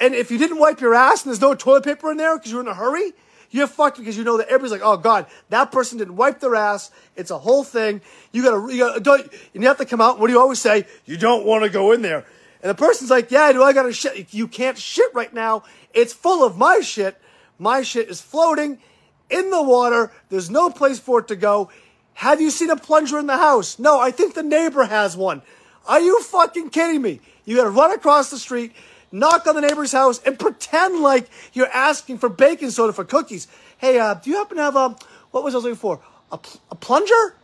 And 0.00 0.14
if 0.14 0.30
you 0.30 0.38
didn't 0.38 0.58
wipe 0.58 0.80
your 0.80 0.94
ass 0.94 1.22
and 1.22 1.30
there's 1.30 1.40
no 1.40 1.54
toilet 1.54 1.84
paper 1.84 2.10
in 2.10 2.16
there 2.16 2.36
because 2.36 2.50
you're 2.50 2.60
in 2.60 2.68
a 2.68 2.74
hurry, 2.74 3.12
you're 3.50 3.68
fucked 3.68 3.98
because 3.98 4.18
you 4.18 4.24
know 4.24 4.36
that 4.38 4.48
everybody's 4.48 4.72
like, 4.72 4.80
oh 4.82 4.96
god, 4.96 5.26
that 5.50 5.70
person 5.70 5.98
didn't 5.98 6.16
wipe 6.16 6.40
their 6.40 6.56
ass. 6.56 6.90
It's 7.14 7.30
a 7.30 7.38
whole 7.38 7.62
thing. 7.62 8.00
You 8.32 8.42
gotta, 8.42 8.72
you 8.72 8.80
gotta, 8.80 9.00
don't, 9.00 9.22
and 9.54 9.62
you 9.62 9.68
have 9.68 9.78
to 9.78 9.86
come 9.86 10.00
out. 10.00 10.18
What 10.18 10.26
do 10.26 10.32
you 10.32 10.40
always 10.40 10.60
say? 10.60 10.86
You 11.04 11.16
don't 11.16 11.46
want 11.46 11.62
to 11.62 11.70
go 11.70 11.92
in 11.92 12.02
there. 12.02 12.26
And 12.62 12.70
the 12.70 12.74
person's 12.74 13.10
like, 13.10 13.30
yeah, 13.30 13.52
do 13.52 13.62
I 13.62 13.72
gotta 13.72 13.92
shit? 13.92 14.34
You 14.34 14.48
can't 14.48 14.76
shit 14.76 15.14
right 15.14 15.32
now. 15.32 15.62
It's 15.92 16.12
full 16.12 16.44
of 16.44 16.58
my 16.58 16.80
shit. 16.80 17.20
My 17.58 17.82
shit 17.82 18.08
is 18.08 18.20
floating 18.20 18.80
in 19.30 19.50
the 19.50 19.62
water. 19.62 20.12
There's 20.28 20.50
no 20.50 20.70
place 20.70 20.98
for 20.98 21.20
it 21.20 21.28
to 21.28 21.36
go. 21.36 21.70
Have 22.14 22.40
you 22.40 22.50
seen 22.50 22.70
a 22.70 22.76
plunger 22.76 23.18
in 23.18 23.26
the 23.26 23.36
house? 23.36 23.78
No, 23.78 24.00
I 24.00 24.10
think 24.10 24.34
the 24.34 24.42
neighbor 24.42 24.84
has 24.84 25.16
one. 25.16 25.42
Are 25.86 26.00
you 26.00 26.22
fucking 26.22 26.70
kidding 26.70 27.02
me? 27.02 27.20
You 27.44 27.56
gotta 27.56 27.70
run 27.70 27.92
across 27.92 28.30
the 28.30 28.38
street, 28.38 28.72
knock 29.12 29.46
on 29.46 29.54
the 29.54 29.60
neighbor's 29.60 29.92
house, 29.92 30.20
and 30.24 30.38
pretend 30.38 31.00
like 31.00 31.28
you're 31.52 31.68
asking 31.68 32.18
for 32.18 32.28
baking 32.28 32.70
soda 32.70 32.92
for 32.92 33.04
cookies. 33.04 33.48
Hey, 33.78 33.98
uh, 33.98 34.14
do 34.14 34.30
you 34.30 34.36
happen 34.36 34.56
to 34.56 34.62
have 34.62 34.76
a, 34.76 34.96
what 35.30 35.44
was 35.44 35.54
I 35.54 35.58
looking 35.58 35.74
for? 35.74 36.00
A, 36.32 36.38
a 36.70 36.74
plunger? 36.74 37.34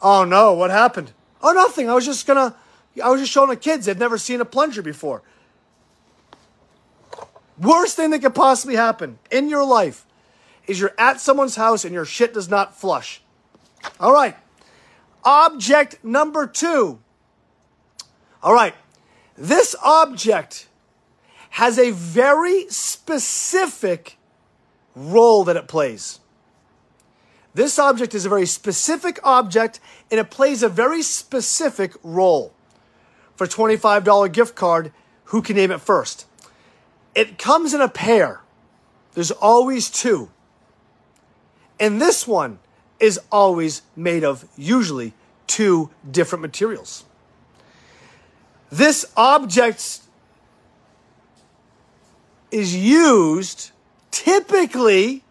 Oh 0.00 0.24
no, 0.24 0.54
what 0.54 0.70
happened? 0.70 1.12
Oh, 1.42 1.52
nothing. 1.52 1.90
I 1.90 1.94
was 1.94 2.06
just 2.06 2.26
gonna, 2.26 2.54
I 3.02 3.10
was 3.10 3.20
just 3.20 3.32
showing 3.32 3.50
the 3.50 3.56
kids. 3.56 3.86
They've 3.86 3.98
never 3.98 4.16
seen 4.16 4.40
a 4.40 4.44
plunger 4.44 4.80
before. 4.80 5.22
Worst 7.58 7.96
thing 7.96 8.10
that 8.10 8.20
could 8.20 8.34
possibly 8.34 8.76
happen 8.76 9.18
in 9.30 9.48
your 9.48 9.64
life 9.64 10.06
is 10.66 10.80
you're 10.80 10.94
at 10.98 11.20
someone's 11.20 11.56
house 11.56 11.84
and 11.84 11.92
your 11.92 12.04
shit 12.04 12.34
does 12.34 12.48
not 12.48 12.78
flush. 12.78 13.20
All 14.00 14.12
right. 14.12 14.36
Object 15.24 16.02
number 16.04 16.46
two. 16.46 17.00
All 18.42 18.54
right. 18.54 18.74
This 19.36 19.74
object 19.82 20.68
has 21.50 21.78
a 21.78 21.90
very 21.90 22.66
specific 22.68 24.18
role 24.94 25.44
that 25.44 25.56
it 25.56 25.68
plays. 25.68 26.20
This 27.54 27.78
object 27.78 28.14
is 28.14 28.26
a 28.26 28.28
very 28.28 28.46
specific 28.46 29.18
object 29.22 29.80
and 30.10 30.18
it 30.18 30.30
plays 30.30 30.62
a 30.62 30.68
very 30.68 31.02
specific 31.02 31.92
role. 32.02 32.52
For 33.36 33.46
$25 33.46 34.32
gift 34.32 34.54
card, 34.54 34.92
who 35.24 35.42
can 35.42 35.56
name 35.56 35.70
it 35.70 35.80
first? 35.80 36.26
It 37.14 37.38
comes 37.38 37.74
in 37.74 37.80
a 37.80 37.88
pair. 37.88 38.40
There's 39.14 39.30
always 39.30 39.88
two. 39.88 40.30
And 41.78 42.00
this 42.00 42.26
one 42.26 42.58
is 43.00 43.20
always 43.30 43.82
made 43.96 44.24
of 44.24 44.48
usually 44.56 45.12
two 45.46 45.90
different 46.10 46.42
materials. 46.42 47.04
This 48.70 49.06
object 49.16 50.00
is 52.50 52.74
used 52.74 53.72
typically 54.10 55.24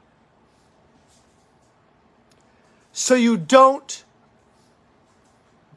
so 2.91 3.15
you 3.15 3.37
don't 3.37 4.03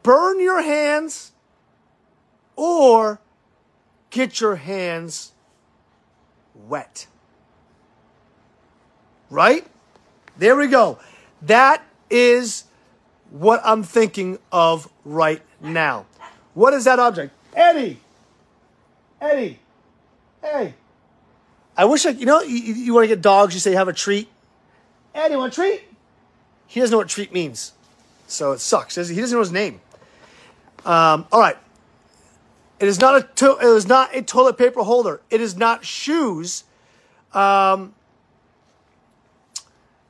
burn 0.02 0.40
your 0.40 0.62
hands 0.62 1.32
or 2.56 3.20
get 4.10 4.40
your 4.40 4.56
hands 4.56 5.32
wet. 6.54 7.06
Right? 9.30 9.66
There 10.38 10.56
we 10.56 10.66
go. 10.68 10.98
That 11.42 11.82
is 12.10 12.64
what 13.30 13.60
I'm 13.64 13.82
thinking 13.82 14.38
of 14.52 14.90
right 15.04 15.42
now. 15.60 16.06
What 16.54 16.74
is 16.74 16.84
that 16.84 16.98
object? 16.98 17.32
Eddie! 17.54 18.00
Eddie! 19.20 19.58
Hey! 20.42 20.74
I 21.76 21.84
wish 21.84 22.06
I, 22.06 22.10
you 22.10 22.26
know, 22.26 22.40
you, 22.40 22.56
you 22.56 22.94
want 22.94 23.04
to 23.04 23.08
get 23.08 23.20
dogs, 23.20 23.54
you 23.54 23.60
say 23.60 23.72
have 23.72 23.88
a 23.88 23.92
treat. 23.92 24.28
Eddie, 25.14 25.36
want 25.36 25.52
a 25.52 25.54
treat? 25.54 25.82
He 26.66 26.80
doesn't 26.80 26.92
know 26.92 26.98
what 26.98 27.08
treat 27.08 27.32
means. 27.32 27.72
So 28.26 28.52
it 28.52 28.60
sucks. 28.60 28.94
He 28.94 29.02
doesn't 29.02 29.34
know 29.34 29.40
his 29.40 29.52
name. 29.52 29.80
Um, 30.84 31.26
all 31.32 31.40
right. 31.40 31.56
It 32.78 32.88
is 32.88 33.00
not 33.00 33.16
a 33.16 33.22
to- 33.36 33.58
it 33.58 33.64
is 33.64 33.86
not 33.86 34.14
a 34.14 34.22
toilet 34.22 34.58
paper 34.58 34.82
holder. 34.82 35.20
It 35.30 35.40
is 35.40 35.56
not 35.56 35.84
shoes. 35.84 36.64
Um, 37.32 37.94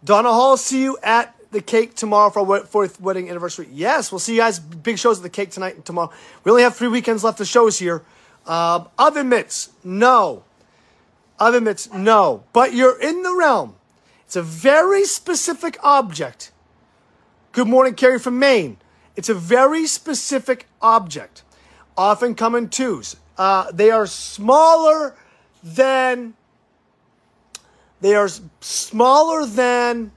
Donna 0.06 0.32
Hall, 0.32 0.56
see 0.56 0.82
you 0.82 0.96
at 1.02 1.34
the 1.50 1.60
cake 1.60 1.94
tomorrow 1.94 2.30
for 2.30 2.48
our 2.48 2.60
fourth 2.60 3.00
wedding 3.00 3.28
anniversary. 3.28 3.68
Yes, 3.72 4.12
we'll 4.12 4.20
see 4.20 4.36
you 4.36 4.40
guys. 4.40 4.60
Big 4.60 4.98
shows 4.98 5.18
at 5.18 5.24
the 5.24 5.28
cake 5.28 5.50
tonight 5.50 5.74
and 5.74 5.84
tomorrow. 5.84 6.12
We 6.44 6.50
only 6.52 6.62
have 6.62 6.76
three 6.76 6.86
weekends 6.86 7.24
left 7.24 7.40
of 7.40 7.48
shows 7.48 7.80
here. 7.80 8.04
Um, 8.46 8.88
oven 8.96 9.28
mitts, 9.28 9.70
no. 9.82 10.44
Oven 11.40 11.64
mitts, 11.64 11.92
no. 11.92 12.44
But 12.52 12.72
you're 12.72 13.00
in 13.00 13.22
the 13.24 13.34
realm. 13.34 13.74
It's 14.24 14.36
a 14.36 14.42
very 14.42 15.04
specific 15.06 15.76
object. 15.82 16.52
Good 17.50 17.66
morning, 17.66 17.94
Carrie 17.94 18.20
from 18.20 18.38
Maine. 18.38 18.76
It's 19.16 19.28
a 19.28 19.34
very 19.34 19.86
specific 19.88 20.66
object 20.80 21.42
often 21.96 22.34
come 22.34 22.54
in 22.54 22.68
twos. 22.68 23.16
Uh, 23.36 23.70
they 23.72 23.90
are 23.90 24.06
smaller 24.06 25.16
than 25.62 26.34
they 28.00 28.14
are 28.14 28.28
smaller 28.60 29.46
than 29.46 30.12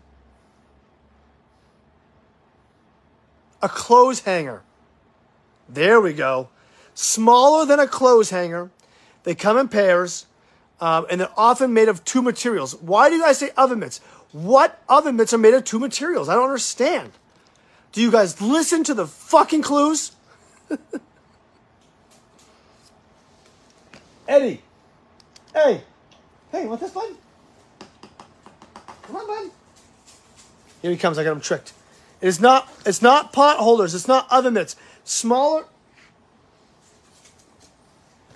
a 3.61 3.69
clothes 3.69 4.21
hanger. 4.21 4.61
There 5.67 5.99
we 6.01 6.13
go. 6.13 6.49
Smaller 6.93 7.65
than 7.65 7.79
a 7.79 7.87
clothes 7.87 8.29
hanger. 8.29 8.71
They 9.23 9.35
come 9.35 9.57
in 9.57 9.67
pairs, 9.67 10.25
um, 10.81 11.05
and 11.09 11.21
they're 11.21 11.29
often 11.37 11.73
made 11.73 11.89
of 11.89 12.03
two 12.03 12.21
materials. 12.21 12.75
Why 12.75 13.09
do 13.09 13.15
you 13.15 13.21
guys 13.21 13.37
say 13.37 13.51
oven 13.57 13.79
mitts? 13.79 13.99
What 14.31 14.81
oven 14.87 15.15
mitts 15.15 15.33
are 15.33 15.37
made 15.37 15.53
of 15.53 15.63
two 15.63 15.79
materials? 15.79 16.29
I 16.29 16.35
don't 16.35 16.45
understand. 16.45 17.11
Do 17.91 18.01
you 18.01 18.11
guys 18.11 18.39
listen 18.41 18.83
to 18.85 18.93
the 18.93 19.07
fucking 19.07 19.61
clues? 19.63 20.11
Eddie. 24.27 24.61
Hey. 25.53 25.83
Hey, 26.51 26.67
want 26.67 26.81
this, 26.81 26.91
bud? 26.91 27.15
Come 29.09 29.21
on, 29.21 29.27
bud. 29.27 29.51
Here 30.83 30.91
he 30.91 30.97
comes. 30.97 31.17
I 31.17 31.23
got 31.23 31.31
him 31.31 31.41
tricked. 31.41 31.73
It 32.21 32.27
is 32.27 32.39
not. 32.39 32.69
It's 32.85 33.01
not 33.01 33.33
pot 33.33 33.57
holders. 33.57 33.95
It's 33.95 34.07
not 34.07 34.31
oven 34.31 34.53
mitts. 34.53 34.75
Smaller. 35.03 35.65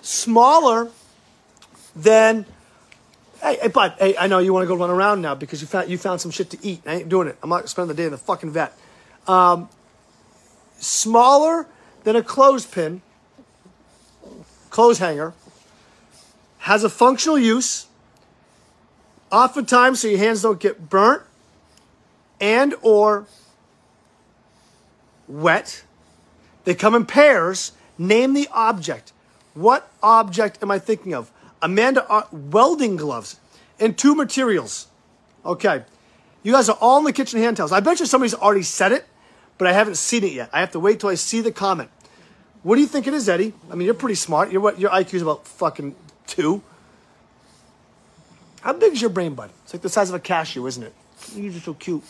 Smaller 0.02 0.90
than. 1.94 2.44
Hey, 3.40 3.56
hey, 3.62 3.68
bud. 3.68 3.94
Hey, 3.98 4.16
I 4.18 4.26
know 4.26 4.40
you 4.40 4.52
want 4.52 4.64
to 4.64 4.66
go 4.66 4.74
run 4.74 4.90
around 4.90 5.22
now 5.22 5.36
because 5.36 5.60
you 5.60 5.68
found 5.68 5.88
you 5.88 5.96
found 5.96 6.20
some 6.20 6.32
shit 6.32 6.50
to 6.50 6.58
eat. 6.66 6.82
I 6.84 6.96
ain't 6.96 7.08
doing 7.08 7.28
it. 7.28 7.38
I'm 7.40 7.50
not 7.50 7.68
spending 7.68 7.94
the 7.94 8.02
day 8.02 8.06
in 8.06 8.10
the 8.10 8.18
fucking 8.18 8.50
vet. 8.50 8.76
Um, 9.28 9.68
smaller 10.80 11.68
than 12.02 12.16
a 12.16 12.22
clothespin, 12.22 13.00
clothes 14.70 14.98
hanger 14.98 15.34
has 16.58 16.82
a 16.82 16.88
functional 16.88 17.38
use, 17.38 17.86
oftentimes 19.34 20.00
so 20.00 20.08
your 20.08 20.18
hands 20.18 20.42
don't 20.42 20.60
get 20.60 20.88
burnt 20.88 21.22
and 22.40 22.74
or 22.82 23.26
wet. 25.26 25.82
They 26.64 26.74
come 26.74 26.94
in 26.94 27.04
pairs. 27.04 27.72
Name 27.98 28.32
the 28.34 28.48
object. 28.52 29.12
What 29.54 29.90
object 30.02 30.62
am 30.62 30.70
I 30.70 30.78
thinking 30.78 31.14
of? 31.14 31.30
Amanda, 31.60 32.08
uh, 32.10 32.24
welding 32.32 32.96
gloves 32.96 33.38
and 33.78 33.96
two 33.96 34.14
materials. 34.14 34.86
Okay. 35.44 35.84
You 36.42 36.52
guys 36.52 36.68
are 36.68 36.78
all 36.80 36.98
in 36.98 37.04
the 37.04 37.12
kitchen 37.12 37.40
hand 37.40 37.56
towels. 37.56 37.72
I 37.72 37.80
bet 37.80 38.00
you 38.00 38.06
somebody's 38.06 38.34
already 38.34 38.62
said 38.62 38.92
it, 38.92 39.04
but 39.58 39.66
I 39.66 39.72
haven't 39.72 39.96
seen 39.96 40.24
it 40.24 40.32
yet. 40.32 40.50
I 40.52 40.60
have 40.60 40.72
to 40.72 40.80
wait 40.80 41.00
till 41.00 41.08
I 41.08 41.14
see 41.14 41.40
the 41.40 41.52
comment. 41.52 41.90
What 42.62 42.76
do 42.76 42.80
you 42.80 42.86
think 42.86 43.06
it 43.06 43.14
is, 43.14 43.28
Eddie? 43.28 43.52
I 43.70 43.74
mean, 43.74 43.86
you're 43.86 43.94
pretty 43.94 44.14
smart. 44.14 44.50
You're 44.50 44.60
what? 44.60 44.78
Your 44.78 44.90
IQ 44.90 45.14
is 45.14 45.22
about 45.22 45.46
fucking 45.46 45.94
two. 46.26 46.62
How 48.64 48.72
big 48.72 48.94
is 48.94 49.00
your 49.02 49.10
brain, 49.10 49.34
bud? 49.34 49.50
It's 49.62 49.74
like 49.74 49.82
the 49.82 49.90
size 49.90 50.08
of 50.08 50.14
a 50.14 50.18
cashew, 50.18 50.66
isn't 50.66 50.82
it? 50.82 50.94
You're 51.34 51.52
just 51.52 51.66
so 51.66 51.74
cute. 51.74 52.02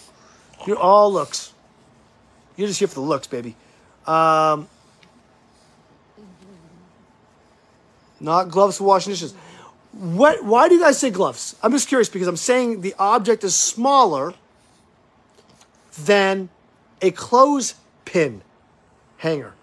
You're 0.68 0.78
all 0.78 1.12
looks. 1.12 1.52
You're 2.56 2.68
just 2.68 2.78
here 2.78 2.86
for 2.86 2.94
the 2.94 3.00
looks, 3.00 3.26
baby. 3.26 3.56
Um, 4.06 4.68
not 8.20 8.50
gloves 8.50 8.78
for 8.78 8.84
washing 8.84 9.12
dishes. 9.12 9.34
What? 9.90 10.44
Why 10.44 10.68
do 10.68 10.76
you 10.76 10.80
guys 10.80 10.96
say 10.96 11.10
gloves? 11.10 11.56
I'm 11.60 11.72
just 11.72 11.88
curious 11.88 12.08
because 12.08 12.28
I'm 12.28 12.36
saying 12.36 12.82
the 12.82 12.94
object 13.00 13.42
is 13.42 13.56
smaller 13.56 14.32
than 15.98 16.50
a 17.02 17.10
clothespin 17.10 18.42
hanger. 19.16 19.54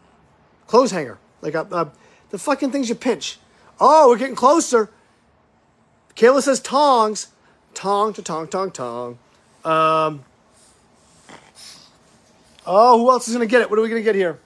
Clothes 0.67 0.91
hanger, 0.91 1.19
like 1.41 1.53
a, 1.53 1.61
a, 1.71 1.91
the 2.31 2.37
fucking 2.37 2.71
things 2.71 2.89
you 2.89 2.95
pinch. 2.95 3.39
Oh, 3.79 4.09
we're 4.09 4.17
getting 4.17 4.35
closer. 4.35 4.89
Kayla 6.15 6.41
says 6.41 6.59
tongs. 6.59 7.27
Tong 7.73 8.13
to 8.13 8.21
tong, 8.21 8.47
tong, 8.47 8.71
tong. 8.71 9.17
Um, 9.63 10.23
oh, 12.65 12.99
who 12.99 13.09
else 13.09 13.27
is 13.27 13.33
going 13.33 13.47
to 13.47 13.51
get 13.51 13.61
it? 13.61 13.69
What 13.69 13.79
are 13.79 13.81
we 13.81 13.89
going 13.89 14.01
to 14.01 14.03
get 14.03 14.15
here? 14.15 14.39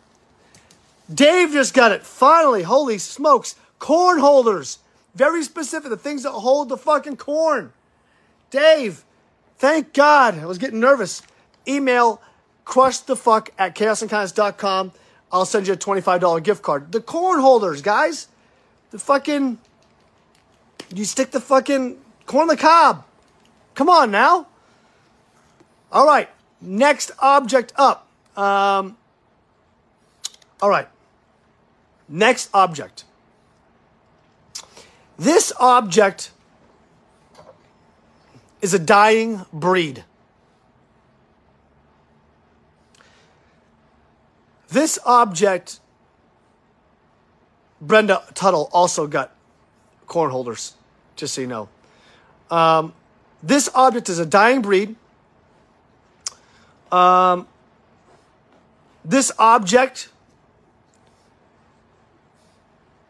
Dave 1.13 1.51
just 1.51 1.73
got 1.73 1.91
it. 1.91 2.03
Finally. 2.03 2.63
Holy 2.63 2.97
smokes. 2.97 3.55
Corn 3.79 4.19
holders. 4.19 4.79
Very 5.15 5.43
specific. 5.43 5.89
The 5.89 5.97
things 5.97 6.23
that 6.23 6.31
hold 6.31 6.69
the 6.69 6.77
fucking 6.77 7.17
corn. 7.17 7.71
Dave, 8.51 9.03
thank 9.57 9.93
God. 9.93 10.37
I 10.37 10.45
was 10.45 10.57
getting 10.57 10.79
nervous. 10.79 11.21
Email 11.67 12.21
crushthefuck 12.65 13.49
at. 13.57 14.91
I'll 15.31 15.45
send 15.45 15.67
you 15.67 15.73
a 15.73 15.77
$25 15.77 16.43
gift 16.43 16.61
card. 16.61 16.91
The 16.91 17.01
corn 17.01 17.39
holders, 17.39 17.81
guys. 17.81 18.27
The 18.91 18.99
fucking 18.99 19.57
you 20.93 21.05
stick 21.05 21.31
the 21.31 21.39
fucking 21.39 21.97
corn 22.25 22.43
on 22.43 22.47
the 22.47 22.57
cob. 22.57 23.05
Come 23.73 23.89
on 23.89 24.11
now. 24.11 24.47
All 25.91 26.05
right. 26.05 26.29
Next 26.61 27.11
object 27.19 27.73
up. 27.75 28.07
Um, 28.35 28.97
all 30.61 30.69
right. 30.69 30.87
Next 32.07 32.49
object. 32.53 33.03
This 35.17 35.53
object 35.59 36.31
is 38.61 38.73
a 38.73 38.79
dying 38.79 39.45
breed. 39.53 40.03
This 44.69 44.99
object, 45.05 45.79
Brenda 47.79 48.23
Tuttle 48.33 48.69
also 48.73 49.07
got 49.07 49.34
corn 50.07 50.31
holders, 50.31 50.73
just 51.15 51.33
so 51.33 51.41
you 51.41 51.47
know. 51.47 51.69
Um, 52.49 52.93
this 53.41 53.69
object 53.73 54.09
is 54.09 54.19
a 54.19 54.25
dying 54.25 54.61
breed. 54.61 54.95
Um, 56.91 57.47
this 59.03 59.31
object 59.37 60.09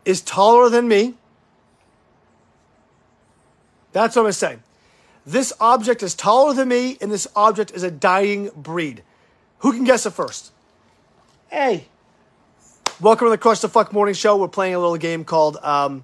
is 0.03 0.21
taller 0.21 0.69
than 0.69 0.87
me. 0.87 1.15
That's 3.91 4.15
what 4.15 4.25
I'm 4.25 4.31
saying. 4.33 4.61
This 5.25 5.53
object 5.59 6.03
is 6.03 6.13
taller 6.13 6.53
than 6.53 6.67
me, 6.67 6.97
and 7.01 7.11
this 7.11 7.27
object 7.35 7.71
is 7.71 7.83
a 7.83 7.89
dying 7.89 8.49
breed. 8.55 9.03
Who 9.59 9.71
can 9.71 9.83
guess 9.83 10.05
it 10.05 10.11
first? 10.11 10.51
Hey. 11.49 11.85
Welcome 13.01 13.27
to 13.27 13.29
the 13.31 13.37
Crush 13.37 13.59
the 13.59 13.67
Fuck 13.67 13.91
Morning 13.91 14.13
Show. 14.13 14.37
We're 14.37 14.47
playing 14.47 14.75
a 14.75 14.79
little 14.79 14.97
game 14.97 15.25
called 15.25 15.57
um, 15.57 16.03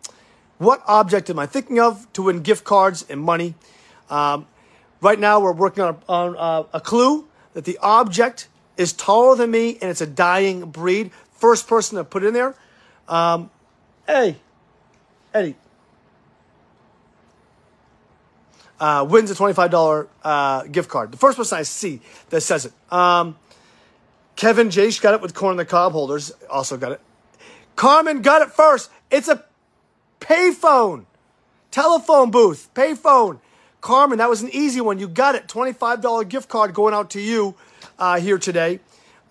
What 0.61 0.83
Object 0.85 1.27
Am 1.31 1.39
I 1.39 1.47
Thinking 1.47 1.79
of 1.79 2.05
to 2.13 2.21
win 2.21 2.43
gift 2.43 2.65
cards 2.65 3.03
and 3.09 3.19
money? 3.19 3.55
Um, 4.11 4.45
right 5.01 5.19
now, 5.19 5.39
we're 5.39 5.53
working 5.53 5.83
on, 5.83 5.97
a, 6.07 6.11
on 6.11 6.37
uh, 6.37 6.67
a 6.71 6.79
clue 6.79 7.27
that 7.55 7.65
the 7.65 7.79
object 7.81 8.47
is 8.77 8.93
taller 8.93 9.35
than 9.35 9.49
me 9.49 9.79
and 9.81 9.89
it's 9.89 10.01
a 10.01 10.05
dying 10.05 10.69
breed. 10.69 11.09
First 11.33 11.67
person 11.67 11.97
to 11.97 12.03
put 12.03 12.23
in 12.23 12.35
there. 12.35 12.53
Um, 13.07 13.49
hey, 14.05 14.35
Eddie. 15.33 15.55
Uh, 18.79 19.07
wins 19.09 19.31
a 19.31 19.33
$25 19.33 20.07
uh, 20.23 20.63
gift 20.65 20.91
card. 20.91 21.11
The 21.11 21.17
first 21.17 21.39
person 21.39 21.57
I 21.57 21.63
see 21.63 22.01
that 22.29 22.41
says 22.41 22.67
it. 22.67 22.73
Um, 22.93 23.35
Kevin 24.35 24.69
Jace 24.69 25.01
got 25.01 25.15
it 25.15 25.21
with 25.21 25.33
corn 25.33 25.53
on 25.53 25.57
the 25.57 25.65
cob 25.65 25.93
holders. 25.93 26.31
Also 26.51 26.77
got 26.77 26.91
it. 26.91 27.01
Carmen 27.75 28.21
got 28.21 28.43
it 28.43 28.51
first. 28.51 28.91
It's 29.09 29.27
a 29.27 29.43
payphone, 30.21 31.05
telephone 31.71 32.31
booth, 32.31 32.69
payphone. 32.73 33.39
Carmen, 33.81 34.19
that 34.19 34.29
was 34.29 34.43
an 34.43 34.49
easy 34.53 34.79
one. 34.79 34.99
You 34.99 35.07
got 35.07 35.35
it. 35.35 35.47
$25 35.47 36.29
gift 36.29 36.47
card 36.47 36.73
going 36.73 36.93
out 36.93 37.09
to 37.11 37.19
you 37.19 37.55
uh, 37.99 38.19
here 38.19 38.37
today. 38.37 38.79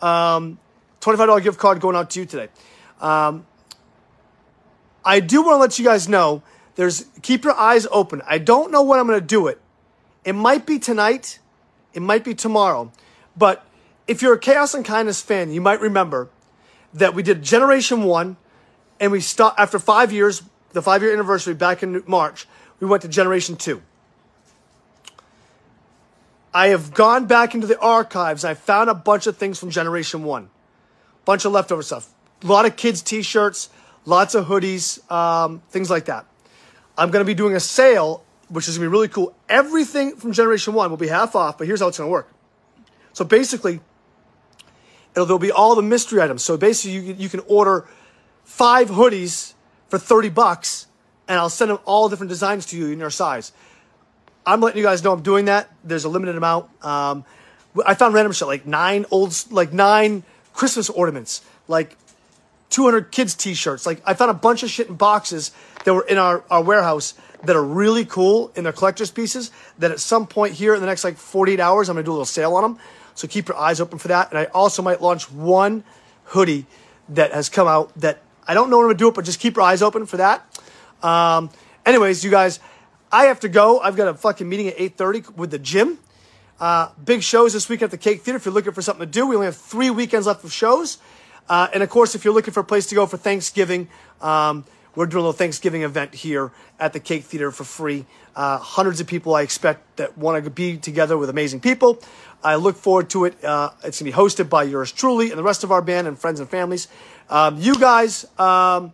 Um, 0.03 0.59
$25 1.01 1.43
gift 1.43 1.59
card 1.59 1.81
going 1.81 1.97
out 1.97 2.11
to 2.11 2.21
you 2.21 2.27
today. 2.27 2.49
Um, 3.01 3.47
I 5.05 5.21
do 5.21 5.43
want 5.43 5.55
to 5.55 5.59
let 5.59 5.79
you 5.79 5.85
guys 5.85 6.09
know 6.09 6.43
there's 6.75 7.07
keep 7.23 7.45
your 7.45 7.55
eyes 7.55 7.87
open. 7.91 8.23
I 8.27 8.39
don't 8.39 8.71
know 8.71 8.83
when 8.83 8.99
I'm 8.99 9.07
going 9.07 9.21
to 9.21 9.27
do 9.27 9.47
it. 9.47 9.61
It 10.25 10.35
might 10.35 10.67
be 10.67 10.79
tonight, 10.79 11.39
it 11.95 12.03
might 12.03 12.25
be 12.25 12.35
tomorrow. 12.35 12.93
But 13.37 13.65
if 14.07 14.21
you're 14.23 14.35
a 14.35 14.39
Chaos 14.39 14.75
and 14.75 14.85
Kindness 14.85 15.23
fan, 15.23 15.53
you 15.53 15.61
might 15.61 15.81
remember 15.81 16.29
that 16.93 17.15
we 17.15 17.23
did 17.23 17.43
Generation 17.43 18.03
1 18.03 18.37
and 18.99 19.13
we 19.13 19.21
stopped 19.21 19.59
after 19.59 19.79
5 19.79 20.13
years, 20.13 20.43
the 20.73 20.83
5 20.83 21.03
year 21.03 21.13
anniversary 21.13 21.55
back 21.55 21.83
in 21.83 22.03
March, 22.07 22.47
we 22.79 22.87
went 22.87 23.03
to 23.03 23.09
Generation 23.09 23.57
2. 23.57 23.83
I 26.53 26.69
have 26.69 26.93
gone 26.93 27.27
back 27.27 27.55
into 27.55 27.67
the 27.67 27.79
archives. 27.79 28.45
I 28.45 28.55
found 28.55 28.91
a 28.91 28.95
bunch 28.95 29.27
of 29.27 29.37
things 29.37 29.59
from 29.59 29.71
Generation 29.71 30.25
1. 30.25 30.51
Bunch 31.25 31.45
of 31.45 31.53
leftover 31.53 31.83
stuff. 31.83 32.09
A 32.43 32.47
lot 32.47 32.67
of 32.67 32.77
kids' 32.77 33.03
t 33.03 33.23
shirts, 33.23 33.71
lots 34.05 34.35
of 34.35 34.47
hoodies, 34.47 34.99
um, 35.13 35.63
things 35.71 35.91
like 35.91 36.07
that. 36.07 36.27
I'm 36.99 37.11
going 37.11 37.25
to 37.25 37.27
be 37.27 37.35
doing 37.35 37.55
a 37.55 37.61
sale, 37.61 38.25
which 38.49 38.67
is 38.67 38.79
going 38.79 38.87
to 38.87 38.91
be 38.91 38.93
really 38.93 39.09
cool. 39.09 39.35
Everything 39.49 40.17
from 40.17 40.33
Generation 40.33 40.75
1 40.75 40.91
will 40.91 40.97
be 40.97 41.09
half 41.09 41.37
off, 41.37 41.59
but 41.59 41.67
here's 41.67 41.81
how 41.81 41.89
it's 41.89 41.99
going 41.99 42.09
to 42.09 42.13
work. 42.13 42.33
So 43.13 43.25
basically, 43.25 43.81
it'll, 45.15 45.27
there'll 45.27 45.39
be 45.39 45.53
all 45.53 45.77
the 45.77 45.83
mystery 45.83 46.21
items. 46.21 46.43
So 46.43 46.57
basically, 46.57 46.97
you, 46.97 47.15
you 47.15 47.29
can 47.29 47.41
order 47.47 47.87
five 48.45 48.89
hoodies 48.91 49.55
for 49.91 49.99
30 49.99 50.31
bucks, 50.31 50.87
and 51.29 51.39
I'll 51.39 51.51
send 51.51 51.71
them 51.71 51.79
all 51.85 52.09
different 52.09 52.31
designs 52.31 52.67
to 52.67 52.79
you 52.79 52.87
in 52.89 52.99
your 52.99 53.11
size. 53.11 53.53
I'm 54.47 54.61
letting 54.61 54.79
you 54.79 54.85
guys 54.85 55.05
know 55.05 55.13
I'm 55.13 55.23
doing 55.23 55.45
that. 55.47 55.71
There's 55.85 56.05
a 56.05 56.09
limited 56.09 56.37
amount. 56.37 56.71
Um, 56.83 57.25
I 57.85 57.95
found 57.95 58.15
random 58.15 58.33
shit 58.33 58.49
like 58.49 58.67
nine 58.67 59.05
old, 59.11 59.37
like 59.51 59.73
nine 59.73 60.23
Christmas 60.55 60.89
ornaments, 60.89 61.43
like 61.69 61.97
200 62.71 63.13
kids 63.13 63.35
t-shirts. 63.35 63.85
Like 63.85 64.01
I 64.07 64.15
found 64.15 64.31
a 64.31 64.35
bunch 64.35 64.63
of 64.63 64.71
shit 64.71 64.89
in 64.89 64.95
boxes 64.95 65.51
that 65.85 65.93
were 65.93 66.07
in 66.07 66.19
our, 66.19 66.45
our 66.51 66.63
warehouse 66.63 67.15
that 67.45 67.57
are 67.57 67.65
really 67.65 68.05
cool 68.05 68.53
in 68.55 68.65
their 68.65 68.73
collector's 68.73 69.11
pieces 69.11 69.51
that 69.79 69.91
at 69.91 70.01
some 70.01 70.27
point 70.27 70.55
here 70.55 70.75
in 70.75 70.81
the 70.81 70.87
next 70.87 71.05
like 71.05 71.17
48 71.17 71.61
hours, 71.61 71.89
I'm 71.89 71.97
to 71.97 72.03
do 72.03 72.11
a 72.11 72.13
little 72.13 72.25
sale 72.25 72.55
on 72.55 72.63
them. 72.63 72.79
So 73.15 73.29
keep 73.29 73.49
your 73.49 73.57
eyes 73.57 73.81
open 73.81 73.99
for 73.99 74.09
that. 74.09 74.31
And 74.31 74.39
I 74.39 74.45
also 74.47 74.83
might 74.83 75.03
launch 75.03 75.31
one 75.31 75.85
hoodie 76.25 76.67
that 77.09 77.33
has 77.33 77.49
come 77.49 77.67
out 77.67 77.93
that 77.97 78.23
I 78.47 78.55
don't 78.55 78.71
know 78.71 78.79
when 78.79 78.87
I'm 78.87 78.93
to 78.93 78.99
do 78.99 79.09
it, 79.09 79.15
but 79.15 79.25
just 79.25 79.41
keep 79.41 79.57
your 79.57 79.65
eyes 79.65 79.83
open 79.83 80.07
for 80.07 80.17
that. 80.19 80.61
Um, 81.03 81.51
anyways, 81.87 82.25
you 82.25 82.31
guys, 82.31 82.61
I 83.13 83.25
have 83.25 83.41
to 83.41 83.49
go. 83.49 83.81
I've 83.81 83.97
got 83.97 84.09
a 84.09 84.15
fucking 84.15 84.49
meeting 84.49 84.69
at 84.69 84.77
8.30 84.77 85.37
with 85.37 85.51
the 85.51 85.59
gym. 85.59 85.99
Uh, 86.61 86.91
big 87.03 87.23
shows 87.23 87.53
this 87.55 87.69
week 87.69 87.83
at 87.83 87.91
the 87.91 87.99
Cake 87.99 88.23
Theater. 88.23 88.37
If 88.37 88.45
you're 88.45 88.55
looking 88.55 88.73
for 88.73 88.83
something 88.83 89.07
to 89.07 89.11
do, 89.11 89.27
we 89.27 89.35
only 89.35 89.47
have 89.47 89.57
three 89.57 89.91
weekends 89.91 90.27
left 90.27 90.45
of 90.45 90.53
shows. 90.53 90.99
Uh, 91.49 91.69
and 91.73 91.83
of 91.83 91.89
course, 91.89 92.15
if 92.15 92.25
you're 92.25 92.35
looking 92.35 92.53
for 92.53 92.61
a 92.61 92.65
place 92.65 92.87
to 92.87 92.95
go 92.95 93.07
for 93.07 93.17
Thanksgiving, 93.17 93.89
um, 94.21 94.65
we're 94.95 95.07
doing 95.07 95.21
a 95.21 95.27
little 95.27 95.33
Thanksgiving 95.33 95.83
event 95.83 96.15
here 96.15 96.53
at 96.79 96.93
the 96.93 97.01
Cake 97.01 97.25
Theater 97.25 97.51
for 97.51 97.65
free. 97.65 98.07
Uh, 98.35 98.59
hundreds 98.59 99.01
of 99.01 99.07
people 99.07 99.35
I 99.35 99.43
expect 99.43 99.97
that 99.97 100.17
want 100.17 100.43
to 100.45 100.51
be 100.51 100.77
together 100.77 101.17
with 101.17 101.31
amazing 101.31 101.61
people. 101.61 102.03
I 102.43 102.57
look 102.57 102.77
forward 102.77 103.11
to 103.11 103.27
it. 103.27 103.43
Uh, 103.45 103.71
it's 103.85 104.01
going 104.01 104.11
to 104.11 104.17
be 104.17 104.23
hosted 104.23 104.49
by 104.49 104.65
yours 104.65 104.91
truly 104.93 105.31
and 105.31 105.39
the 105.39 105.43
rest 105.43 105.65
of 105.65 105.73
our 105.73 105.83
band 105.83 106.07
and 106.07 106.19
friends 106.19 106.41
and 106.41 106.49
families. 106.49 106.89
Um, 107.29 107.61
you 107.61 107.79
guys 107.79 108.25
um, 108.39 108.93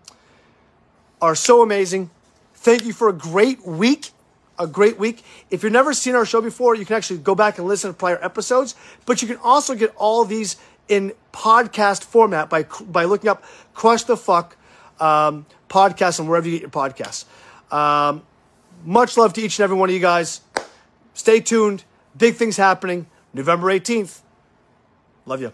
are 1.23 1.35
so 1.35 1.63
amazing. 1.63 2.11
Thank 2.55 2.85
you 2.85 2.93
for 2.93 3.09
a 3.09 3.13
great 3.13 3.65
week. 3.67 4.11
A 4.59 4.67
great 4.67 4.99
week. 4.99 5.23
If 5.51 5.63
you've 5.63 5.73
never 5.73 5.93
seen 5.93 6.15
our 6.15 6.25
show 6.25 6.41
before, 6.41 6.75
you 6.75 6.87
can 6.87 6.97
actually 6.97 7.19
go 7.19 7.35
back 7.35 7.59
and 7.59 7.69
listen 7.69 7.91
to 7.91 7.97
prior 7.97 8.19
episodes, 8.25 8.75
but 9.05 9.21
you 9.21 9.29
can 9.29 9.37
also 9.37 9.75
get 9.75 9.95
all 9.97 10.25
these 10.25 10.57
in 10.89 11.13
podcast 11.33 12.05
format 12.05 12.49
by 12.49 12.63
by 12.63 13.05
looking 13.05 13.29
up 13.29 13.45
Crush 13.75 14.05
the 14.05 14.17
Fuck 14.17 14.57
um, 15.01 15.47
podcast 15.69 16.19
and 16.19 16.29
wherever 16.29 16.49
you 16.49 16.59
get 16.59 16.63
your 16.63 16.71
podcasts. 16.71 17.25
Um, 17.73 18.23
much 18.85 19.17
love 19.17 19.33
to 19.35 19.41
each 19.43 19.59
and 19.59 19.65
every 19.65 19.77
one 19.77 19.89
of 19.89 19.95
you 19.95 20.01
guys. 20.01 20.41
Stay 21.15 21.41
tuned. 21.41 21.85
Big 22.17 22.35
things 22.35 22.57
happening 22.57 23.07
November 23.33 23.69
18th. 23.69 24.21
Love 25.27 25.41
you. 25.41 25.53